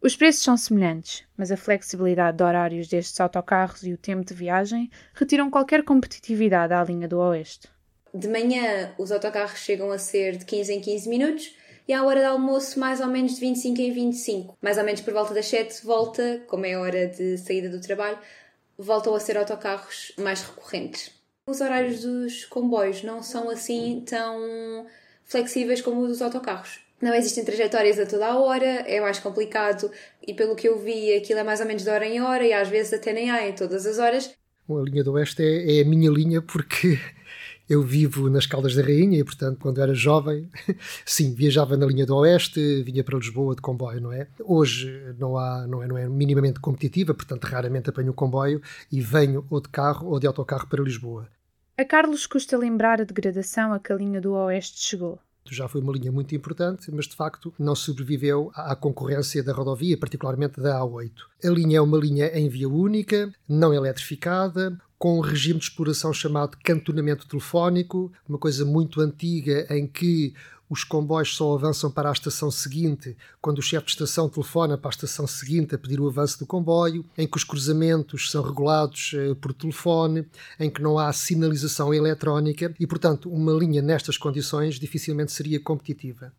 Os 0.00 0.16
preços 0.16 0.42
são 0.42 0.56
semelhantes, 0.56 1.22
mas 1.36 1.52
a 1.52 1.56
flexibilidade 1.56 2.38
de 2.38 2.42
horários 2.42 2.88
destes 2.88 3.20
autocarros 3.20 3.82
e 3.82 3.92
o 3.92 3.98
tempo 3.98 4.24
de 4.24 4.32
viagem 4.32 4.90
retiram 5.12 5.50
qualquer 5.50 5.84
competitividade 5.84 6.72
à 6.72 6.82
linha 6.82 7.06
do 7.06 7.18
Oeste. 7.18 7.68
De 8.14 8.26
manhã, 8.26 8.94
os 8.96 9.12
autocarros 9.12 9.58
chegam 9.58 9.90
a 9.90 9.98
ser 9.98 10.38
de 10.38 10.46
15 10.46 10.72
em 10.72 10.80
15 10.80 11.08
minutos 11.10 11.54
e 11.86 11.92
à 11.92 12.02
hora 12.02 12.20
de 12.20 12.26
almoço, 12.26 12.80
mais 12.80 13.02
ou 13.02 13.08
menos 13.08 13.34
de 13.34 13.40
25 13.40 13.82
em 13.82 13.92
25. 13.92 14.56
Mais 14.62 14.78
ou 14.78 14.84
menos 14.84 15.02
por 15.02 15.12
volta 15.12 15.34
das 15.34 15.46
7, 15.46 15.84
volta, 15.84 16.42
como 16.46 16.64
é 16.64 16.72
a 16.72 16.80
hora 16.80 17.06
de 17.06 17.36
saída 17.36 17.68
do 17.68 17.82
trabalho, 17.82 18.18
voltam 18.78 19.14
a 19.14 19.20
ser 19.20 19.36
autocarros 19.36 20.12
mais 20.16 20.40
recorrentes. 20.40 21.10
Os 21.46 21.60
horários 21.60 22.00
dos 22.00 22.46
comboios 22.46 23.02
não 23.02 23.22
são 23.22 23.50
assim 23.50 24.02
tão 24.06 24.86
flexíveis 25.24 25.80
como 25.80 26.02
os 26.02 26.08
dos 26.08 26.22
autocarros. 26.22 26.80
Não 27.00 27.14
existem 27.14 27.44
trajetórias 27.44 27.98
a 27.98 28.06
toda 28.06 28.26
a 28.26 28.38
hora, 28.38 28.64
é 28.64 29.00
mais 29.00 29.18
complicado 29.18 29.90
e 30.26 30.32
pelo 30.32 30.56
que 30.56 30.68
eu 30.68 30.78
vi 30.78 31.14
aquilo 31.14 31.40
é 31.40 31.42
mais 31.42 31.60
ou 31.60 31.66
menos 31.66 31.82
de 31.82 31.90
hora 31.90 32.06
em 32.06 32.20
hora 32.22 32.46
e 32.46 32.52
às 32.52 32.68
vezes 32.68 32.94
até 32.94 33.12
nem 33.12 33.30
há 33.30 33.46
em 33.48 33.52
todas 33.52 33.84
as 33.84 33.98
horas. 33.98 34.34
A 34.68 34.72
linha 34.82 35.04
do 35.04 35.12
Oeste 35.12 35.42
é, 35.42 35.78
é 35.78 35.82
a 35.82 35.84
minha 35.84 36.10
linha 36.10 36.40
porque 36.40 36.98
Eu 37.68 37.82
vivo 37.82 38.28
nas 38.28 38.44
Caldas 38.44 38.74
da 38.74 38.82
Rainha 38.82 39.18
e, 39.18 39.24
portanto, 39.24 39.58
quando 39.58 39.80
era 39.80 39.94
jovem, 39.94 40.50
sim, 41.04 41.34
viajava 41.34 41.78
na 41.78 41.86
linha 41.86 42.04
do 42.04 42.14
Oeste, 42.16 42.82
vinha 42.82 43.02
para 43.02 43.16
Lisboa 43.16 43.54
de 43.54 43.62
comboio, 43.62 44.02
não 44.02 44.12
é? 44.12 44.28
Hoje 44.44 45.14
não, 45.18 45.38
há, 45.38 45.66
não, 45.66 45.82
é, 45.82 45.86
não 45.86 45.96
é 45.96 46.06
minimamente 46.06 46.60
competitiva, 46.60 47.14
portanto, 47.14 47.44
raramente 47.44 47.88
apanho 47.88 48.10
o 48.10 48.14
comboio 48.14 48.60
e 48.92 49.00
venho 49.00 49.46
ou 49.48 49.62
de 49.62 49.70
carro 49.70 50.08
ou 50.08 50.20
de 50.20 50.26
autocarro 50.26 50.66
para 50.68 50.82
Lisboa. 50.82 51.26
A 51.76 51.84
Carlos 51.84 52.24
custa 52.24 52.56
lembrar 52.56 53.00
a 53.00 53.04
degradação 53.04 53.72
a 53.72 53.80
que 53.80 53.92
a 53.92 53.96
linha 53.96 54.20
do 54.20 54.32
Oeste 54.32 54.80
chegou 54.80 55.18
já 55.50 55.68
foi 55.68 55.80
uma 55.80 55.92
linha 55.92 56.10
muito 56.10 56.34
importante, 56.34 56.90
mas 56.90 57.06
de 57.06 57.14
facto 57.14 57.52
não 57.58 57.74
sobreviveu 57.74 58.50
à 58.54 58.74
concorrência 58.74 59.42
da 59.42 59.52
rodovia, 59.52 59.98
particularmente 59.98 60.60
da 60.60 60.80
A8. 60.80 61.12
A 61.44 61.48
linha 61.48 61.78
é 61.78 61.80
uma 61.80 61.98
linha 61.98 62.26
em 62.28 62.48
via 62.48 62.68
única, 62.68 63.32
não 63.46 63.74
eletrificada, 63.74 64.78
com 65.04 65.18
um 65.18 65.20
regime 65.20 65.58
de 65.58 65.66
exploração 65.66 66.14
chamado 66.14 66.56
cantonamento 66.64 67.28
telefónico, 67.28 68.10
uma 68.26 68.38
coisa 68.38 68.64
muito 68.64 69.02
antiga 69.02 69.66
em 69.68 69.86
que 69.86 70.32
os 70.66 70.82
comboios 70.82 71.36
só 71.36 71.54
avançam 71.54 71.90
para 71.90 72.08
a 72.08 72.12
estação 72.12 72.50
seguinte 72.50 73.14
quando 73.38 73.58
o 73.58 73.62
chefe 73.62 73.84
de 73.84 73.92
estação 73.92 74.30
telefona 74.30 74.78
para 74.78 74.88
a 74.88 74.96
estação 74.96 75.26
seguinte 75.26 75.74
a 75.74 75.78
pedir 75.78 76.00
o 76.00 76.08
avanço 76.08 76.38
do 76.38 76.46
comboio, 76.46 77.04
em 77.18 77.28
que 77.28 77.36
os 77.36 77.44
cruzamentos 77.44 78.30
são 78.30 78.42
regulados 78.42 79.12
eh, 79.14 79.34
por 79.34 79.52
telefone, 79.52 80.26
em 80.58 80.70
que 80.70 80.80
não 80.80 80.98
há 80.98 81.12
sinalização 81.12 81.92
eletrónica 81.92 82.74
e, 82.80 82.86
portanto, 82.86 83.30
uma 83.30 83.52
linha 83.52 83.82
nestas 83.82 84.16
condições 84.16 84.80
dificilmente 84.80 85.32
seria 85.32 85.60
competitiva. 85.60 86.32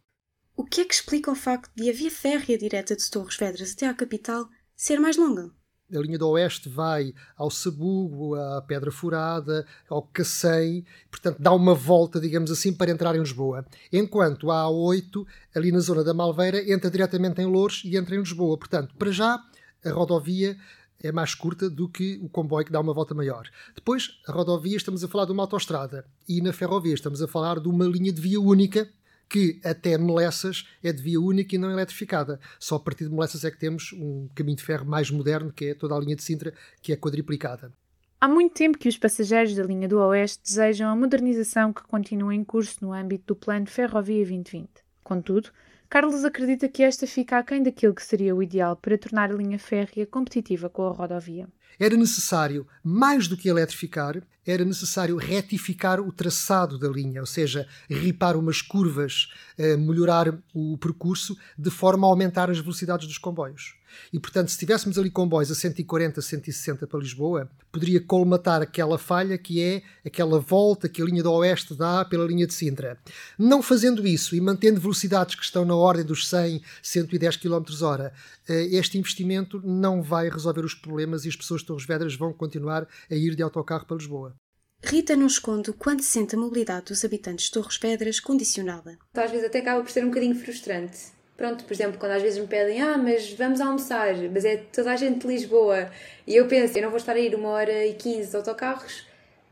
O 0.57 0.65
que 0.65 0.81
é 0.81 0.85
que 0.85 0.95
explica 0.95 1.29
o 1.29 1.35
facto 1.35 1.71
de 1.75 1.87
a 1.87 1.93
via 1.93 2.09
férrea 2.09 2.57
direta 2.57 2.95
de 2.95 3.11
Torres 3.11 3.37
Vedras 3.37 3.73
até 3.73 3.85
à 3.85 3.93
capital 3.93 4.49
ser 4.75 4.99
mais 4.99 5.17
longa? 5.17 5.51
A 5.93 5.99
linha 5.99 6.17
do 6.17 6.29
oeste 6.29 6.67
vai 6.67 7.13
ao 7.37 7.51
Sabugo, 7.51 8.35
à 8.35 8.61
Pedra 8.61 8.91
Furada, 8.91 9.65
ao 9.89 10.01
Cacém, 10.01 10.85
portanto 11.09 11.37
dá 11.39 11.51
uma 11.53 11.75
volta, 11.75 12.19
digamos 12.19 12.51
assim, 12.51 12.73
para 12.73 12.91
entrar 12.91 13.15
em 13.15 13.19
Lisboa. 13.19 13.65
Enquanto 13.91 14.49
a 14.51 14.63
A8, 14.63 15.25
ali 15.53 15.71
na 15.71 15.79
zona 15.79 16.03
da 16.03 16.13
Malveira, 16.13 16.71
entra 16.71 16.89
diretamente 16.89 17.41
em 17.41 17.45
Louros 17.45 17.83
e 17.85 17.95
entra 17.95 18.15
em 18.15 18.19
Lisboa. 18.19 18.57
Portanto, 18.57 18.95
para 18.97 19.11
já, 19.11 19.39
a 19.83 19.91
rodovia 19.91 20.57
é 21.01 21.11
mais 21.11 21.35
curta 21.35 21.69
do 21.69 21.87
que 21.87 22.19
o 22.21 22.29
comboio 22.29 22.65
que 22.65 22.71
dá 22.71 22.79
uma 22.79 22.93
volta 22.93 23.13
maior. 23.13 23.47
Depois, 23.75 24.19
a 24.27 24.31
rodovia, 24.31 24.77
estamos 24.77 25.03
a 25.03 25.07
falar 25.07 25.25
de 25.25 25.31
uma 25.31 25.43
autoestrada. 25.43 26.05
E 26.27 26.41
na 26.41 26.51
ferrovia, 26.51 26.93
estamos 26.93 27.21
a 27.21 27.27
falar 27.27 27.59
de 27.59 27.67
uma 27.67 27.85
linha 27.85 28.11
de 28.11 28.19
via 28.19 28.39
única, 28.41 28.89
que 29.29 29.59
até 29.63 29.97
Melessas 29.97 30.67
é 30.83 30.91
de 30.91 31.01
via 31.01 31.19
única 31.19 31.55
e 31.55 31.57
não 31.57 31.71
eletrificada. 31.71 32.39
Só 32.59 32.75
a 32.75 32.79
partir 32.79 33.05
de 33.05 33.11
Melessas 33.11 33.43
é 33.43 33.51
que 33.51 33.57
temos 33.57 33.93
um 33.93 34.27
caminho 34.35 34.57
de 34.57 34.63
ferro 34.63 34.85
mais 34.85 35.09
moderno, 35.09 35.51
que 35.51 35.65
é 35.65 35.73
toda 35.73 35.95
a 35.95 35.99
linha 35.99 36.15
de 36.15 36.23
Sintra, 36.23 36.53
que 36.81 36.93
é 36.93 36.95
quadriplicada. 36.95 37.71
Há 38.19 38.27
muito 38.27 38.53
tempo 38.53 38.77
que 38.77 38.89
os 38.89 38.97
passageiros 38.97 39.55
da 39.55 39.63
linha 39.63 39.87
do 39.87 39.99
Oeste 39.99 40.41
desejam 40.43 40.89
a 40.89 40.95
modernização 40.95 41.73
que 41.73 41.83
continua 41.83 42.33
em 42.33 42.43
curso 42.43 42.77
no 42.81 42.93
âmbito 42.93 43.25
do 43.27 43.35
Plano 43.35 43.67
Ferrovia 43.67 44.23
2020. 44.23 44.69
Contudo, 45.03 45.51
Carlos 45.89 46.25
acredita 46.25 46.67
que 46.67 46.81
esta 46.81 47.05
fica 47.05 47.37
aquém 47.37 47.61
daquilo 47.61 47.93
que 47.93 48.03
seria 48.03 48.35
o 48.35 48.41
ideal 48.41 48.75
para 48.75 48.97
tornar 48.97 49.31
a 49.31 49.35
linha 49.35 49.59
férrea 49.59 50.07
competitiva 50.07 50.69
com 50.69 50.87
a 50.87 50.91
rodovia. 50.91 51.47
Era 51.79 51.95
necessário, 51.95 52.67
mais 52.83 53.27
do 53.27 53.37
que 53.37 53.49
eletrificar, 53.49 54.21
era 54.45 54.63
necessário 54.63 55.17
retificar 55.17 55.99
o 55.99 56.11
traçado 56.11 56.77
da 56.77 56.87
linha, 56.87 57.21
ou 57.21 57.25
seja, 57.25 57.67
ripar 57.89 58.37
umas 58.37 58.61
curvas, 58.61 59.29
eh, 59.57 59.75
melhorar 59.75 60.37
o 60.53 60.77
percurso, 60.77 61.35
de 61.57 61.71
forma 61.71 62.05
a 62.05 62.09
aumentar 62.09 62.49
as 62.49 62.59
velocidades 62.59 63.07
dos 63.07 63.17
comboios. 63.17 63.75
E, 64.11 64.19
portanto, 64.19 64.49
se 64.49 64.57
tivéssemos 64.57 64.97
ali 64.97 65.09
comboios 65.09 65.51
a 65.51 65.55
140, 65.55 66.21
160 66.21 66.87
para 66.87 66.99
Lisboa, 66.99 67.49
poderia 67.71 67.99
colmatar 67.99 68.61
aquela 68.61 68.97
falha 68.97 69.37
que 69.37 69.61
é 69.61 69.81
aquela 70.05 70.39
volta 70.39 70.87
que 70.87 71.01
a 71.01 71.05
linha 71.05 71.23
do 71.23 71.31
Oeste 71.31 71.73
dá 71.73 72.03
pela 72.05 72.25
linha 72.25 72.47
de 72.47 72.53
Sintra. 72.53 72.97
Não 73.37 73.61
fazendo 73.61 74.05
isso 74.07 74.35
e 74.35 74.41
mantendo 74.41 74.79
velocidades 74.79 75.35
que 75.35 75.43
estão 75.43 75.65
na 75.65 75.75
ordem 75.75 76.05
dos 76.05 76.27
100, 76.27 76.61
110 76.81 77.37
km 77.37 77.63
hora, 77.81 78.13
eh, 78.47 78.65
este 78.71 78.97
investimento 78.97 79.61
não 79.63 80.01
vai 80.01 80.29
resolver 80.29 80.63
os 80.63 80.73
problemas 80.73 81.25
e 81.25 81.29
as 81.29 81.35
pessoas 81.35 81.61
Torres 81.65 81.85
Vedras 81.85 82.15
vão 82.15 82.33
continuar 82.33 82.87
a 83.09 83.15
ir 83.15 83.35
de 83.35 83.43
autocarro 83.43 83.85
para 83.85 83.97
Lisboa. 83.97 84.35
Rita 84.83 85.15
não 85.15 85.27
esconde 85.27 85.71
o 85.71 85.73
quanto 85.73 86.03
sente 86.03 86.35
a 86.35 86.39
mobilidade 86.39 86.85
dos 86.85 87.03
habitantes 87.03 87.45
de 87.45 87.51
Torres 87.51 87.77
Vedras 87.77 88.19
condicionada. 88.19 88.97
Às 89.15 89.31
vezes 89.31 89.47
até 89.47 89.59
acaba 89.59 89.81
por 89.81 89.89
ser 89.89 90.03
um 90.03 90.09
bocadinho 90.09 90.35
frustrante. 90.35 91.15
Pronto, 91.35 91.65
por 91.65 91.73
exemplo, 91.73 91.99
quando 91.99 92.13
às 92.13 92.21
vezes 92.21 92.39
me 92.39 92.47
pedem, 92.47 92.81
ah, 92.81 92.97
mas 92.97 93.33
vamos 93.33 93.59
almoçar, 93.59 94.15
mas 94.31 94.45
é 94.45 94.57
toda 94.57 94.91
a 94.91 94.95
gente 94.95 95.21
de 95.21 95.27
Lisboa. 95.27 95.89
E 96.25 96.35
eu 96.35 96.47
penso, 96.47 96.77
eu 96.77 96.83
não 96.83 96.89
vou 96.89 96.97
estar 96.97 97.13
a 97.13 97.19
ir 97.19 97.35
uma 97.35 97.49
hora 97.49 97.85
e 97.85 97.93
quinze 97.93 98.29
de 98.29 98.35
autocarros 98.37 99.05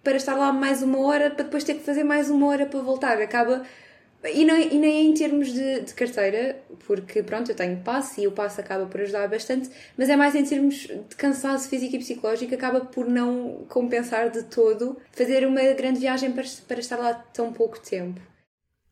para 0.03 0.15
estar 0.15 0.35
lá 0.35 0.51
mais 0.53 0.81
uma 0.81 0.99
hora, 0.99 1.31
para 1.31 1.45
depois 1.45 1.63
ter 1.63 1.75
que 1.75 1.83
fazer 1.83 2.03
mais 2.03 2.29
uma 2.29 2.47
hora 2.47 2.65
para 2.65 2.79
voltar. 2.81 3.21
Acaba 3.21 3.63
e, 4.23 4.45
não, 4.45 4.57
e 4.57 4.77
nem 4.77 5.07
em 5.07 5.13
termos 5.13 5.51
de, 5.51 5.81
de, 5.81 5.93
carteira, 5.93 6.61
porque 6.85 7.21
pronto, 7.21 7.51
eu 7.51 7.55
tenho 7.55 7.81
passe 7.81 8.21
e 8.21 8.27
o 8.27 8.31
passe 8.31 8.61
acaba 8.61 8.85
por 8.85 9.01
ajudar 9.01 9.27
bastante, 9.27 9.69
mas 9.97 10.09
é 10.09 10.15
mais 10.15 10.33
em 10.33 10.43
termos 10.45 10.75
de 10.75 11.15
cansaço 11.17 11.67
físico 11.67 11.95
e 11.95 11.99
psicológico, 11.99 12.55
acaba 12.55 12.81
por 12.81 13.07
não 13.07 13.65
compensar 13.67 14.29
de 14.29 14.43
todo 14.43 14.97
fazer 15.11 15.45
uma 15.45 15.61
grande 15.73 15.99
viagem 15.99 16.31
para, 16.31 16.45
para 16.67 16.79
estar 16.79 16.97
lá 16.97 17.13
tão 17.13 17.51
pouco 17.51 17.79
tempo. 17.79 18.21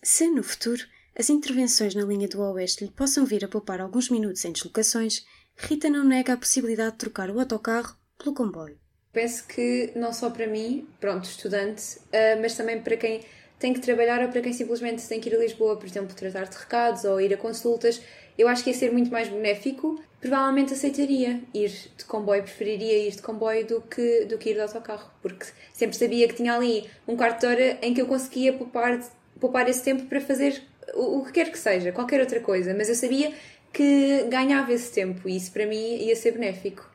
Se 0.04 0.30
no 0.30 0.44
futuro 0.44 0.84
as 1.18 1.30
intervenções 1.30 1.94
na 1.96 2.04
linha 2.04 2.28
do 2.28 2.42
Oeste 2.42 2.84
lhe 2.84 2.92
possam 2.92 3.26
vir 3.26 3.46
a 3.46 3.48
poupar 3.48 3.80
alguns 3.80 4.10
minutos 4.10 4.44
em 4.44 4.52
deslocações, 4.52 5.26
Rita 5.56 5.90
não 5.90 6.04
nega 6.04 6.34
a 6.34 6.38
possibilidade 6.38 6.94
de 6.94 6.98
trocar 6.98 7.30
o 7.30 7.40
autocarro 7.40 7.96
pelo 8.18 8.34
comboio. 8.34 8.80
Penso 9.14 9.46
que 9.46 9.92
não 9.96 10.14
só 10.14 10.30
para 10.30 10.48
mim, 10.48 10.88
pronto, 11.00 11.26
estudante, 11.26 12.00
ah, 12.14 12.40
mas 12.42 12.56
também 12.56 12.82
para 12.82 12.96
quem 12.96 13.22
tem 13.62 13.74
que 13.74 13.80
trabalhar 13.80 14.22
ou 14.24 14.30
para 14.30 14.42
quem 14.42 14.52
simplesmente 14.52 15.08
tem 15.08 15.20
que 15.20 15.30
ir 15.30 15.36
a 15.36 15.38
Lisboa, 15.38 15.78
por 15.78 15.86
exemplo, 15.86 16.16
tratar 16.16 16.46
de 16.46 16.58
recados 16.58 17.06
ou 17.06 17.22
ir 17.22 17.32
a 17.32 17.38
consultas, 17.38 18.02
eu 18.38 18.48
acho 18.48 18.64
que 18.64 18.72
ia 18.72 18.76
ser 18.76 18.92
muito 18.92 19.12
mais 19.12 19.30
benéfico. 19.30 20.02
Provavelmente 20.20 20.74
aceitaria 20.74 21.42
ir 21.54 21.72
de 21.96 22.04
comboio, 22.06 22.42
preferiria 22.42 23.08
ir 23.08 23.12
de 23.12 23.22
comboio 23.22 23.66
do 23.66 23.82
que, 23.82 24.26
do 24.26 24.38
que 24.38 24.50
ir 24.50 24.54
de 24.56 24.62
autocarro, 24.62 25.12
porque 25.22 25.46
sempre 25.74 25.96
sabia 25.96 26.28
que 26.28 26.36
tinha 26.36 26.56
ali 26.56 26.90
um 27.08 27.16
quarto 27.16 27.42
de 27.42 27.46
hora 27.46 27.78
em 27.82 27.94
que 27.94 28.02
eu 28.02 28.08
conseguia 28.08 28.52
poupar, 28.52 29.00
poupar 29.40 29.70
esse 29.70 29.84
tempo 29.84 30.06
para 30.06 30.20
fazer 30.20 30.62
o, 30.96 31.20
o 31.20 31.26
que 31.26 31.32
quer 31.32 31.52
que 31.52 31.58
seja, 31.58 31.92
qualquer 31.92 32.20
outra 32.20 32.40
coisa, 32.40 32.74
mas 32.74 32.90
eu 32.90 32.96
sabia 32.96 33.32
que 33.72 34.26
ganhava 34.30 34.74
esse 34.74 34.92
tempo 34.92 35.30
e 35.30 35.38
isso 35.38 35.52
para 35.52 35.66
mim 35.66 35.98
ia 35.98 36.16
ser 36.16 36.32
benéfico 36.32 36.91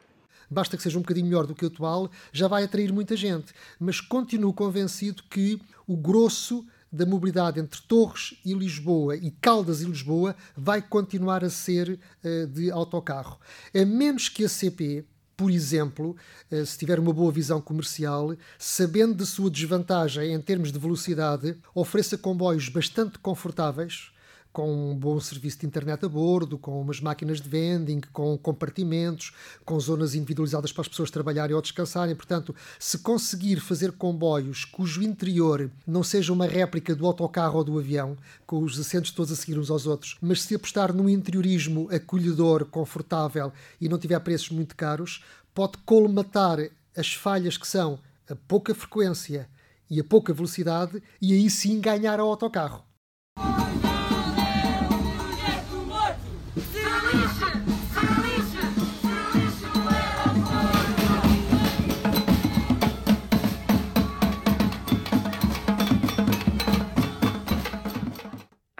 basta 0.50 0.76
que 0.76 0.82
seja 0.82 0.98
um 0.98 1.02
bocadinho 1.02 1.26
melhor 1.26 1.46
do 1.46 1.54
que 1.54 1.64
o 1.64 1.68
atual, 1.68 2.10
já 2.32 2.48
vai 2.48 2.64
atrair 2.64 2.92
muita 2.92 3.16
gente. 3.16 3.52
Mas 3.78 4.00
continuo 4.00 4.52
convencido 4.52 5.22
que 5.30 5.60
o 5.86 5.96
grosso 5.96 6.66
da 6.90 7.04
mobilidade 7.04 7.60
entre 7.60 7.80
Torres 7.82 8.34
e 8.44 8.54
Lisboa 8.54 9.16
e 9.16 9.30
Caldas 9.30 9.82
e 9.82 9.84
Lisboa 9.84 10.34
vai 10.56 10.80
continuar 10.80 11.44
a 11.44 11.50
ser 11.50 11.98
uh, 12.24 12.46
de 12.46 12.70
autocarro. 12.70 13.38
A 13.74 13.84
menos 13.84 14.28
que 14.28 14.44
a 14.44 14.48
CP, 14.48 15.04
por 15.36 15.50
exemplo, 15.50 16.16
uh, 16.50 16.64
se 16.64 16.78
tiver 16.78 16.98
uma 16.98 17.12
boa 17.12 17.30
visão 17.30 17.60
comercial, 17.60 18.34
sabendo 18.58 19.14
da 19.14 19.26
sua 19.26 19.50
desvantagem 19.50 20.32
em 20.32 20.40
termos 20.40 20.72
de 20.72 20.78
velocidade, 20.78 21.56
ofereça 21.74 22.16
comboios 22.16 22.68
bastante 22.68 23.18
confortáveis 23.18 24.10
com 24.56 24.92
um 24.92 24.96
bom 24.96 25.20
serviço 25.20 25.58
de 25.58 25.66
internet 25.66 26.06
a 26.06 26.08
bordo, 26.08 26.56
com 26.56 26.80
umas 26.80 26.98
máquinas 26.98 27.42
de 27.42 27.46
vending, 27.46 28.00
com 28.10 28.38
compartimentos, 28.38 29.34
com 29.66 29.78
zonas 29.78 30.14
individualizadas 30.14 30.72
para 30.72 30.80
as 30.80 30.88
pessoas 30.88 31.10
trabalharem 31.10 31.54
ou 31.54 31.60
descansarem. 31.60 32.16
Portanto, 32.16 32.56
se 32.78 33.00
conseguir 33.00 33.60
fazer 33.60 33.92
comboios 33.92 34.64
cujo 34.64 35.02
interior 35.02 35.70
não 35.86 36.02
seja 36.02 36.32
uma 36.32 36.46
réplica 36.46 36.94
do 36.94 37.06
autocarro 37.06 37.58
ou 37.58 37.64
do 37.64 37.78
avião, 37.78 38.16
com 38.46 38.62
os 38.62 38.80
assentos 38.80 39.10
todos 39.10 39.30
a 39.30 39.36
seguir 39.36 39.58
uns 39.58 39.70
aos 39.70 39.86
outros, 39.86 40.16
mas 40.22 40.40
se 40.40 40.54
apostar 40.54 40.90
num 40.90 41.06
interiorismo 41.06 41.90
acolhedor, 41.94 42.64
confortável 42.64 43.52
e 43.78 43.90
não 43.90 43.98
tiver 43.98 44.18
preços 44.20 44.48
muito 44.48 44.74
caros, 44.74 45.22
pode 45.52 45.76
colmatar 45.84 46.60
as 46.96 47.12
falhas 47.12 47.58
que 47.58 47.68
são 47.68 47.98
a 48.26 48.34
pouca 48.34 48.74
frequência 48.74 49.50
e 49.90 50.00
a 50.00 50.04
pouca 50.04 50.32
velocidade 50.32 51.02
e 51.20 51.34
aí 51.34 51.50
sim 51.50 51.78
ganhar 51.78 52.18
ao 52.18 52.30
autocarro. 52.30 52.86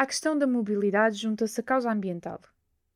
À 0.07 0.09
questão 0.09 0.39
da 0.39 0.47
mobilidade 0.47 1.17
junta-se 1.17 1.59
a 1.59 1.65
causa 1.65 1.91
ambiental. 1.91 2.39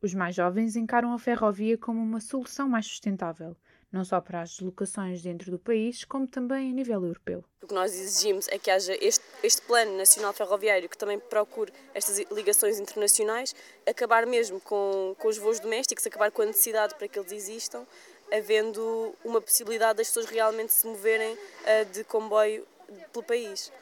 Os 0.01 0.15
mais 0.15 0.33
jovens 0.33 0.77
encaram 0.77 1.13
a 1.13 1.19
ferrovia 1.19 1.77
como 1.77 2.01
uma 2.01 2.21
solução 2.21 2.69
mais 2.69 2.87
sustentável, 2.87 3.57
não 3.91 4.05
só 4.05 4.21
para 4.21 4.43
as 4.43 4.51
deslocações 4.51 5.21
dentro 5.21 5.51
do 5.51 5.59
país, 5.59 6.05
como 6.05 6.25
também 6.25 6.71
a 6.71 6.73
nível 6.73 7.05
europeu. 7.05 7.45
O 7.63 7.67
que 7.67 7.75
nós 7.75 7.93
exigimos 7.93 8.47
é 8.47 8.61
que 8.61 8.71
haja 8.71 8.97
este, 9.05 9.25
este 9.43 9.61
plano 9.63 9.97
nacional 9.97 10.33
ferroviário 10.33 10.89
que 10.89 10.97
também 10.97 11.19
procure 11.19 11.73
estas 11.93 12.17
ligações 12.31 12.79
internacionais, 12.79 13.57
acabar 13.85 14.25
mesmo 14.25 14.61
com, 14.61 15.17
com 15.19 15.27
os 15.27 15.37
voos 15.37 15.59
domésticos, 15.59 16.07
acabar 16.07 16.31
com 16.31 16.43
a 16.43 16.47
necessidade 16.47 16.95
para 16.95 17.09
que 17.09 17.19
eles 17.19 17.33
existam, 17.33 17.85
havendo 18.33 19.13
uma 19.25 19.41
possibilidade 19.41 19.97
das 19.97 20.07
pessoas 20.07 20.27
realmente 20.27 20.73
se 20.73 20.87
moverem 20.87 21.33
uh, 21.33 21.93
de 21.93 22.05
comboio 22.05 22.65
pelo 23.13 23.25
país. 23.25 23.73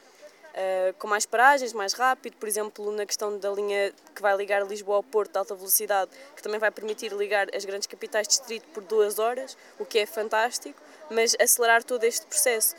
Uh, 0.59 0.93
com 0.99 1.07
mais 1.07 1.25
paragens, 1.25 1.73
mais 1.73 1.93
rápido, 1.93 2.35
por 2.35 2.47
exemplo, 2.47 2.91
na 2.91 3.05
questão 3.05 3.39
da 3.39 3.49
linha 3.51 3.93
que 4.13 4.21
vai 4.21 4.35
ligar 4.35 4.67
Lisboa 4.67 4.97
ao 4.97 5.03
Porto 5.03 5.31
de 5.31 5.37
alta 5.37 5.55
velocidade, 5.55 6.11
que 6.35 6.43
também 6.43 6.59
vai 6.59 6.69
permitir 6.69 7.13
ligar 7.13 7.47
as 7.55 7.63
grandes 7.63 7.87
capitais 7.87 8.27
de 8.27 8.37
distrito 8.37 8.67
por 8.73 8.83
duas 8.83 9.17
horas, 9.17 9.57
o 9.79 9.85
que 9.85 9.99
é 9.99 10.05
fantástico, 10.05 10.79
mas 11.09 11.35
acelerar 11.39 11.83
todo 11.83 12.03
este 12.03 12.25
processo. 12.25 12.75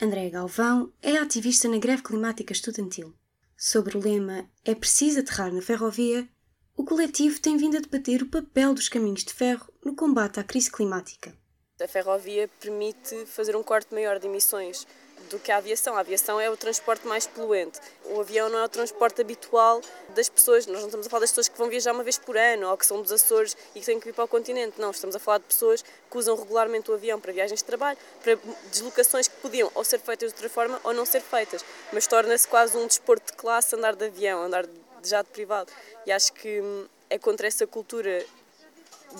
André 0.00 0.30
Galvão 0.30 0.92
é 1.02 1.16
ativista 1.16 1.68
na 1.68 1.78
greve 1.78 2.02
climática 2.02 2.52
estudantil. 2.52 3.14
Sobre 3.56 3.96
o 3.96 4.00
lema 4.00 4.48
É 4.64 4.74
preciso 4.74 5.20
aterrar 5.20 5.52
na 5.52 5.60
ferrovia, 5.60 6.28
o 6.76 6.84
coletivo 6.84 7.40
tem 7.40 7.56
vindo 7.56 7.76
a 7.76 7.80
debater 7.80 8.22
o 8.22 8.28
papel 8.28 8.72
dos 8.72 8.88
caminhos 8.88 9.24
de 9.24 9.34
ferro 9.34 9.66
no 9.84 9.96
combate 9.96 10.38
à 10.38 10.44
crise 10.44 10.70
climática. 10.70 11.36
A 11.80 11.88
ferrovia 11.88 12.48
permite 12.60 13.26
fazer 13.26 13.56
um 13.56 13.62
corte 13.64 13.92
maior 13.92 14.20
de 14.20 14.26
emissões 14.26 14.86
do 15.28 15.38
que 15.38 15.52
a 15.52 15.58
aviação. 15.58 15.96
A 15.96 16.00
aviação 16.00 16.40
é 16.40 16.50
o 16.50 16.56
transporte 16.56 17.06
mais 17.06 17.26
poluente. 17.26 17.80
O 18.04 18.20
avião 18.20 18.48
não 18.48 18.58
é 18.58 18.64
o 18.64 18.68
transporte 18.68 19.20
habitual 19.20 19.80
das 20.14 20.28
pessoas. 20.28 20.66
Nós 20.66 20.78
não 20.78 20.86
estamos 20.86 21.06
a 21.06 21.10
falar 21.10 21.20
das 21.20 21.30
pessoas 21.30 21.48
que 21.48 21.58
vão 21.58 21.68
viajar 21.68 21.92
uma 21.92 22.02
vez 22.02 22.18
por 22.18 22.36
ano 22.36 22.68
ou 22.70 22.76
que 22.76 22.86
são 22.86 23.00
dos 23.00 23.12
Açores 23.12 23.56
e 23.74 23.80
que 23.80 23.86
têm 23.86 23.98
que 23.98 24.06
vir 24.06 24.14
para 24.14 24.24
o 24.24 24.28
continente. 24.28 24.80
Não, 24.80 24.90
estamos 24.90 25.14
a 25.14 25.18
falar 25.18 25.38
de 25.38 25.44
pessoas 25.44 25.84
que 26.10 26.18
usam 26.18 26.36
regularmente 26.36 26.90
o 26.90 26.94
avião 26.94 27.20
para 27.20 27.32
viagens 27.32 27.60
de 27.60 27.64
trabalho, 27.64 27.98
para 28.22 28.38
deslocações 28.70 29.28
que 29.28 29.36
podiam 29.36 29.70
ou 29.74 29.84
ser 29.84 30.00
feitas 30.00 30.32
de 30.32 30.36
outra 30.36 30.48
forma 30.48 30.80
ou 30.84 30.92
não 30.92 31.04
ser 31.04 31.20
feitas. 31.20 31.64
Mas 31.92 32.06
torna-se 32.06 32.48
quase 32.48 32.76
um 32.76 32.86
desporto 32.86 33.32
de 33.32 33.38
classe 33.38 33.74
andar 33.76 33.94
de 33.94 34.06
avião, 34.06 34.42
andar 34.42 34.66
de 34.66 35.08
jato 35.08 35.30
privado. 35.30 35.72
E 36.06 36.12
acho 36.12 36.32
que 36.32 36.60
hum, 36.60 36.86
é 37.10 37.18
contra 37.18 37.46
essa 37.46 37.66
cultura 37.66 38.24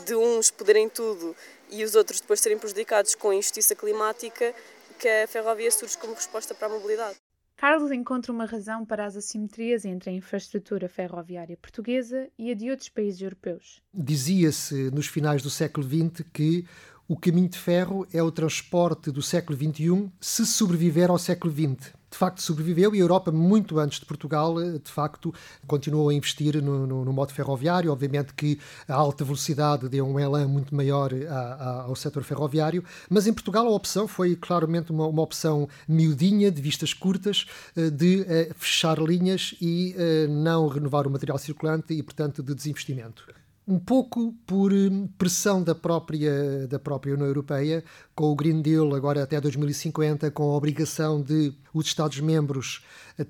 de 0.04 0.14
uns 0.14 0.50
poderem 0.50 0.88
tudo 0.88 1.34
e 1.70 1.84
os 1.84 1.94
outros 1.94 2.20
depois 2.20 2.40
serem 2.40 2.58
prejudicados 2.58 3.14
com 3.14 3.30
a 3.30 3.34
injustiça 3.34 3.74
climática 3.74 4.54
que 4.98 5.08
a 5.08 5.28
ferrovia 5.28 5.70
surge 5.70 5.96
como 5.96 6.14
resposta 6.14 6.54
para 6.54 6.66
a 6.66 6.70
mobilidade. 6.70 7.16
Carlos 7.56 7.90
encontra 7.90 8.32
uma 8.32 8.44
razão 8.44 8.84
para 8.84 9.04
as 9.04 9.16
assimetrias 9.16 9.84
entre 9.84 10.10
a 10.10 10.12
infraestrutura 10.12 10.88
ferroviária 10.88 11.56
portuguesa 11.56 12.28
e 12.38 12.50
a 12.50 12.54
de 12.54 12.70
outros 12.70 12.88
países 12.88 13.20
europeus. 13.20 13.82
Dizia-se 13.92 14.90
nos 14.90 15.08
finais 15.08 15.42
do 15.42 15.50
século 15.50 15.86
XX 15.86 16.24
que 16.32 16.64
o 17.08 17.16
caminho 17.16 17.48
de 17.48 17.58
ferro 17.58 18.06
é 18.12 18.22
o 18.22 18.30
transporte 18.30 19.10
do 19.10 19.22
século 19.22 19.58
XXI 19.58 20.10
se 20.20 20.46
sobreviver 20.46 21.10
ao 21.10 21.18
século 21.18 21.52
XX 21.52 21.97
de 22.10 22.16
facto 22.16 22.42
sobreviveu 22.42 22.94
e 22.94 22.98
a 22.98 23.00
Europa, 23.00 23.30
muito 23.30 23.78
antes 23.78 24.00
de 24.00 24.06
Portugal, 24.06 24.60
eh, 24.60 24.78
de 24.78 24.90
facto, 24.90 25.32
continuou 25.66 26.08
a 26.08 26.14
investir 26.14 26.62
no, 26.62 26.86
no, 26.86 27.04
no 27.04 27.12
modo 27.12 27.32
ferroviário. 27.32 27.92
Obviamente 27.92 28.32
que 28.34 28.58
a 28.86 28.94
alta 28.94 29.24
velocidade 29.24 29.88
deu 29.88 30.06
um 30.06 30.18
elan 30.18 30.48
muito 30.48 30.74
maior 30.74 31.12
a, 31.12 31.34
a, 31.34 31.82
ao 31.82 31.96
setor 31.96 32.22
ferroviário, 32.22 32.84
mas 33.10 33.26
em 33.26 33.32
Portugal 33.32 33.66
a 33.66 33.70
opção 33.70 34.08
foi 34.08 34.36
claramente 34.36 34.90
uma, 34.90 35.06
uma 35.06 35.22
opção 35.22 35.68
miudinha, 35.86 36.50
de 36.50 36.62
vistas 36.62 36.92
curtas, 36.94 37.46
eh, 37.76 37.90
de 37.90 38.26
fechar 38.56 38.98
linhas 38.98 39.54
e 39.60 39.94
não 40.28 40.68
renovar 40.68 41.06
o 41.06 41.10
material 41.10 41.38
circulante 41.38 41.94
e, 41.94 42.02
portanto, 42.02 42.42
de 42.42 42.54
desinvestimento 42.54 43.24
um 43.68 43.78
pouco 43.78 44.34
por 44.46 44.72
hum, 44.72 45.06
pressão 45.18 45.62
da 45.62 45.74
própria, 45.74 46.66
da 46.66 46.78
própria 46.78 47.12
União 47.12 47.26
Europeia, 47.26 47.84
com 48.14 48.32
o 48.32 48.34
Green 48.34 48.62
Deal 48.62 48.94
agora 48.94 49.22
até 49.22 49.38
2050, 49.38 50.30
com 50.30 50.44
a 50.44 50.56
obrigação 50.56 51.20
de 51.20 51.52
os 51.74 51.86
Estados-membros 51.86 52.82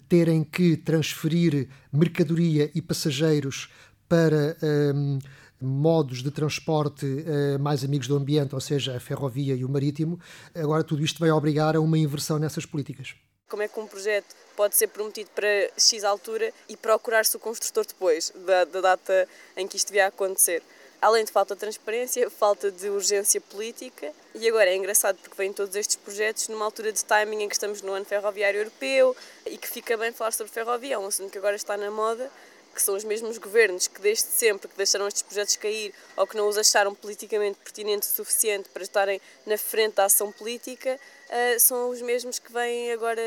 terem 0.08 0.44
que 0.44 0.76
transferir 0.76 1.68
mercadoria 1.92 2.70
e 2.72 2.80
passageiros 2.80 3.68
para 4.08 4.56
um, 4.94 5.18
modos 5.60 6.22
de 6.22 6.30
transporte 6.30 7.04
uh, 7.04 7.58
mais 7.60 7.82
amigos 7.82 8.06
do 8.06 8.16
ambiente, 8.16 8.54
ou 8.54 8.60
seja, 8.60 8.96
a 8.96 9.00
ferrovia 9.00 9.56
e 9.56 9.64
o 9.64 9.68
marítimo. 9.68 10.20
Agora 10.54 10.84
tudo 10.84 11.02
isto 11.02 11.18
vai 11.18 11.32
obrigar 11.32 11.74
a 11.74 11.80
uma 11.80 11.98
inversão 11.98 12.38
nessas 12.38 12.64
políticas. 12.64 13.16
Como 13.48 13.62
é 13.62 13.68
que 13.68 13.80
um 13.80 13.86
projeto 13.86 14.36
pode 14.54 14.76
ser 14.76 14.88
prometido 14.88 15.30
para 15.34 15.70
X 15.78 16.04
altura 16.04 16.52
e 16.68 16.76
procurar-se 16.76 17.34
o 17.34 17.40
construtor 17.40 17.86
depois 17.86 18.30
da, 18.34 18.64
da 18.64 18.80
data 18.82 19.26
em 19.56 19.66
que 19.66 19.76
isto 19.76 19.86
devia 19.86 20.06
acontecer? 20.06 20.62
Além 21.00 21.24
de 21.24 21.32
falta 21.32 21.54
de 21.54 21.60
transparência, 21.60 22.28
falta 22.28 22.70
de 22.70 22.90
urgência 22.90 23.40
política. 23.40 24.12
E 24.34 24.46
agora 24.46 24.68
é 24.68 24.76
engraçado 24.76 25.16
porque 25.22 25.36
vêm 25.36 25.50
todos 25.50 25.74
estes 25.76 25.96
projetos 25.96 26.48
numa 26.48 26.64
altura 26.64 26.92
de 26.92 27.02
timing 27.02 27.44
em 27.44 27.48
que 27.48 27.54
estamos 27.54 27.80
no 27.80 27.92
ano 27.92 28.04
ferroviário 28.04 28.60
europeu 28.60 29.16
e 29.46 29.56
que 29.56 29.68
fica 29.68 29.96
bem 29.96 30.12
falar 30.12 30.32
sobre 30.32 30.52
ferrovia, 30.52 30.96
é 30.96 30.98
um 30.98 31.06
assunto 31.06 31.30
que 31.30 31.38
agora 31.38 31.56
está 31.56 31.76
na 31.76 31.90
moda, 31.90 32.30
que 32.74 32.82
são 32.82 32.94
os 32.94 33.04
mesmos 33.04 33.38
governos 33.38 33.88
que 33.88 34.00
desde 34.00 34.24
sempre 34.24 34.68
que 34.68 34.76
deixaram 34.76 35.08
estes 35.08 35.22
projetos 35.22 35.56
cair 35.56 35.94
ou 36.16 36.26
que 36.26 36.36
não 36.36 36.48
os 36.48 36.58
acharam 36.58 36.94
politicamente 36.94 37.58
pertinentes 37.64 38.10
o 38.10 38.14
suficiente 38.16 38.68
para 38.68 38.82
estarem 38.82 39.20
na 39.46 39.56
frente 39.56 39.94
da 39.94 40.04
ação 40.04 40.30
política, 40.30 41.00
uh, 41.30 41.60
são 41.60 41.90
os 41.90 42.02
mesmos 42.02 42.38
que 42.38 42.52
vêm 42.52 42.92
agora 42.92 43.22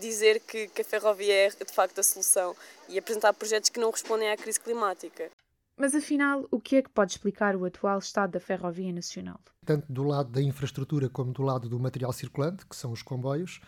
dizer 0.00 0.40
que, 0.40 0.68
que 0.68 0.82
a 0.82 0.84
ferrovia 0.84 1.34
é 1.34 1.48
de 1.48 1.72
facto 1.72 1.98
a 1.98 2.02
solução 2.02 2.54
e 2.88 2.98
apresentar 2.98 3.32
projetos 3.32 3.70
que 3.70 3.80
não 3.80 3.90
respondem 3.90 4.30
à 4.30 4.36
crise 4.36 4.60
climática. 4.60 5.30
Mas 5.76 5.94
afinal, 5.94 6.46
o 6.50 6.60
que 6.60 6.76
é 6.76 6.82
que 6.82 6.88
pode 6.88 7.12
explicar 7.12 7.56
o 7.56 7.64
atual 7.64 7.98
estado 7.98 8.32
da 8.32 8.40
ferrovia 8.40 8.92
nacional? 8.92 9.40
Tanto 9.64 9.92
do 9.92 10.04
lado 10.04 10.30
da 10.30 10.40
infraestrutura 10.40 11.08
como 11.08 11.32
do 11.32 11.42
lado 11.42 11.68
do 11.68 11.78
material 11.80 12.12
circulante, 12.12 12.64
que 12.64 12.76
são 12.76 12.92
os 12.92 13.02
comboios, 13.02 13.60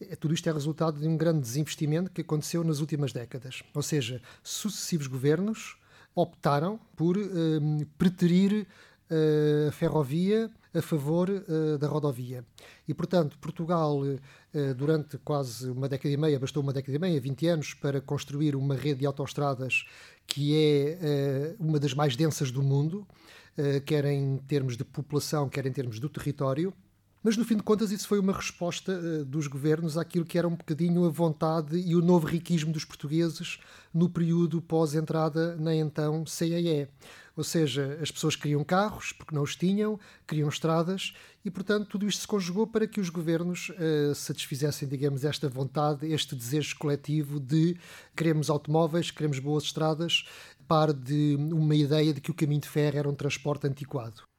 é, 0.00 0.16
tudo 0.16 0.32
isto 0.32 0.48
é 0.48 0.52
resultado 0.52 0.98
de 0.98 1.06
um 1.06 1.16
grande 1.16 1.40
desinvestimento 1.40 2.10
que 2.10 2.22
aconteceu 2.22 2.64
nas 2.64 2.80
últimas 2.80 3.12
décadas. 3.12 3.62
Ou 3.74 3.82
seja, 3.82 4.22
sucessivos 4.42 5.06
governos 5.06 5.76
optaram 6.14 6.78
por 6.96 7.18
um, 7.18 7.84
preterir 7.98 8.66
uh, 9.10 9.68
a 9.68 9.72
ferrovia 9.72 10.50
a 10.74 10.82
favor 10.82 11.30
uh, 11.30 11.78
da 11.78 11.86
rodovia. 11.86 12.44
E, 12.86 12.92
portanto, 12.92 13.38
Portugal, 13.38 14.00
uh, 14.00 14.74
durante 14.74 15.16
quase 15.18 15.70
uma 15.70 15.88
década 15.88 16.12
e 16.12 16.16
meia, 16.16 16.38
bastou 16.38 16.62
uma 16.62 16.72
década 16.72 16.96
e 16.96 16.98
meia, 16.98 17.20
20 17.20 17.46
anos, 17.46 17.74
para 17.74 18.00
construir 18.00 18.56
uma 18.56 18.74
rede 18.74 19.00
de 19.00 19.06
autoestradas 19.06 19.86
que 20.26 20.54
é 20.56 21.54
uh, 21.60 21.64
uma 21.64 21.78
das 21.78 21.94
mais 21.94 22.16
densas 22.16 22.50
do 22.50 22.62
mundo, 22.62 23.06
quer 23.86 24.04
em 24.04 24.38
termos 24.48 24.76
de 24.76 24.84
população, 24.84 25.48
quer 25.48 25.64
em 25.64 25.70
termos 25.70 26.00
do 26.00 26.08
território. 26.08 26.74
Mas, 27.24 27.38
no 27.38 27.44
fim 27.44 27.56
de 27.56 27.62
contas, 27.62 27.90
isso 27.90 28.06
foi 28.06 28.18
uma 28.18 28.34
resposta 28.34 29.24
dos 29.24 29.46
governos 29.46 29.96
àquilo 29.96 30.26
que 30.26 30.36
era 30.36 30.46
um 30.46 30.54
bocadinho 30.54 31.06
a 31.06 31.08
vontade 31.08 31.78
e 31.78 31.96
o 31.96 32.02
novo 32.02 32.26
riquismo 32.26 32.70
dos 32.70 32.84
portugueses 32.84 33.58
no 33.94 34.10
período 34.10 34.60
pós-entrada 34.60 35.56
na 35.56 35.74
então 35.74 36.26
CEE. 36.26 36.86
Ou 37.34 37.42
seja, 37.42 37.98
as 38.02 38.10
pessoas 38.10 38.36
queriam 38.36 38.62
carros 38.62 39.10
porque 39.12 39.34
não 39.34 39.42
os 39.42 39.56
tinham, 39.56 39.98
queriam 40.28 40.50
estradas 40.50 41.14
e, 41.42 41.50
portanto, 41.50 41.88
tudo 41.88 42.06
isto 42.06 42.20
se 42.20 42.26
conjugou 42.26 42.66
para 42.66 42.86
que 42.86 43.00
os 43.00 43.08
governos 43.08 43.70
uh, 43.70 44.14
satisfizessem, 44.14 44.86
digamos, 44.86 45.24
esta 45.24 45.48
vontade, 45.48 46.06
este 46.06 46.36
desejo 46.36 46.76
coletivo 46.76 47.40
de 47.40 47.74
queremos 48.14 48.50
automóveis, 48.50 49.10
queremos 49.10 49.38
boas 49.38 49.64
estradas, 49.64 50.28
par 50.68 50.92
de 50.92 51.36
uma 51.36 51.74
ideia 51.74 52.12
de 52.12 52.20
que 52.20 52.30
o 52.30 52.34
caminho 52.34 52.60
de 52.60 52.68
ferro 52.68 52.98
era 52.98 53.08
um 53.08 53.14
transporte 53.14 53.66
antiquado. 53.66 54.33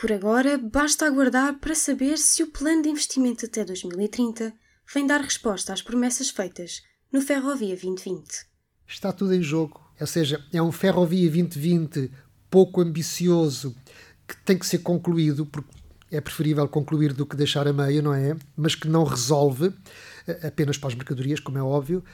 Por 0.00 0.10
agora, 0.10 0.56
basta 0.56 1.04
aguardar 1.04 1.58
para 1.58 1.74
saber 1.74 2.16
se 2.16 2.42
o 2.42 2.46
plano 2.46 2.80
de 2.80 2.88
investimento 2.88 3.44
até 3.44 3.62
2030 3.62 4.50
vem 4.94 5.06
dar 5.06 5.20
resposta 5.20 5.74
às 5.74 5.82
promessas 5.82 6.30
feitas 6.30 6.80
no 7.12 7.20
Ferrovia 7.20 7.76
2020. 7.76 8.46
Está 8.88 9.12
tudo 9.12 9.34
em 9.34 9.42
jogo. 9.42 9.78
Ou 10.00 10.06
seja, 10.06 10.42
é 10.54 10.62
um 10.62 10.72
Ferrovia 10.72 11.28
2020 11.30 12.10
pouco 12.48 12.80
ambicioso 12.80 13.76
que 14.26 14.34
tem 14.38 14.58
que 14.58 14.66
ser 14.66 14.78
concluído, 14.78 15.44
porque 15.44 15.70
é 16.10 16.20
preferível 16.20 16.66
concluir 16.68 17.12
do 17.12 17.24
que 17.24 17.36
deixar 17.36 17.66
a 17.68 17.72
meio, 17.72 18.02
não 18.02 18.12
é? 18.12 18.36
Mas 18.56 18.74
que 18.74 18.88
não 18.88 19.04
resolve 19.04 19.72
eh, 20.26 20.48
apenas 20.48 20.76
para 20.76 20.88
as 20.88 20.94
mercadorias, 20.94 21.40
como 21.40 21.58
é 21.58 21.62
óbvio, 21.62 22.04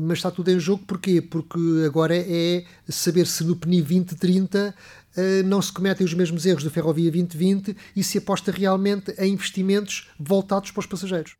mas 0.00 0.18
está 0.18 0.30
tudo 0.30 0.50
em 0.50 0.58
jogo 0.58 0.84
porquê? 0.86 1.20
Porque 1.22 1.58
agora 1.86 2.16
é 2.16 2.64
saber 2.88 3.26
se 3.26 3.44
no 3.44 3.56
PNI 3.56 3.82
2030 3.82 4.74
eh, 5.16 5.42
não 5.42 5.62
se 5.62 5.72
cometem 5.72 6.04
os 6.04 6.14
mesmos 6.14 6.44
erros 6.44 6.62
do 6.62 6.70
Ferrovia 6.70 7.10
2020 7.10 7.76
e 7.94 8.04
se 8.04 8.18
aposta 8.18 8.52
realmente 8.52 9.12
em 9.18 9.32
investimentos 9.32 10.10
voltados 10.18 10.70
para 10.70 10.80
os 10.80 10.86
passageiros. 10.86 11.36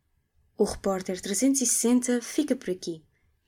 O 0.56 0.64
repórter 0.64 1.20
360 1.20 2.22
fica 2.22 2.56
por 2.56 2.70
aqui. 2.70 3.02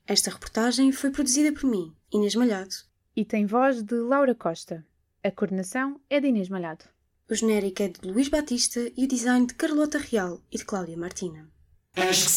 Esta 0.05 0.29
reportagem 0.29 0.91
foi 0.91 1.09
produzida 1.09 1.51
por 1.51 1.69
mim, 1.69 1.93
Inês 2.11 2.35
Malhado. 2.35 2.75
E 3.15 3.25
tem 3.25 3.45
voz 3.45 3.81
de 3.81 3.95
Laura 3.95 4.35
Costa. 4.35 4.85
A 5.23 5.31
coordenação 5.31 5.99
é 6.09 6.19
de 6.19 6.27
Inês 6.27 6.49
Malhado. 6.49 6.85
O 7.29 7.35
genérico 7.35 7.83
é 7.83 7.89
de 7.89 8.09
Luís 8.09 8.27
Batista 8.27 8.79
e 8.97 9.05
o 9.05 9.07
design 9.07 9.45
de 9.45 9.53
Carlota 9.53 9.99
Real 9.99 10.41
e 10.51 10.57
de 10.57 10.65
Cláudia 10.65 10.97
Martina. 10.97 11.47
Acho 11.95 12.25
que 12.25 12.31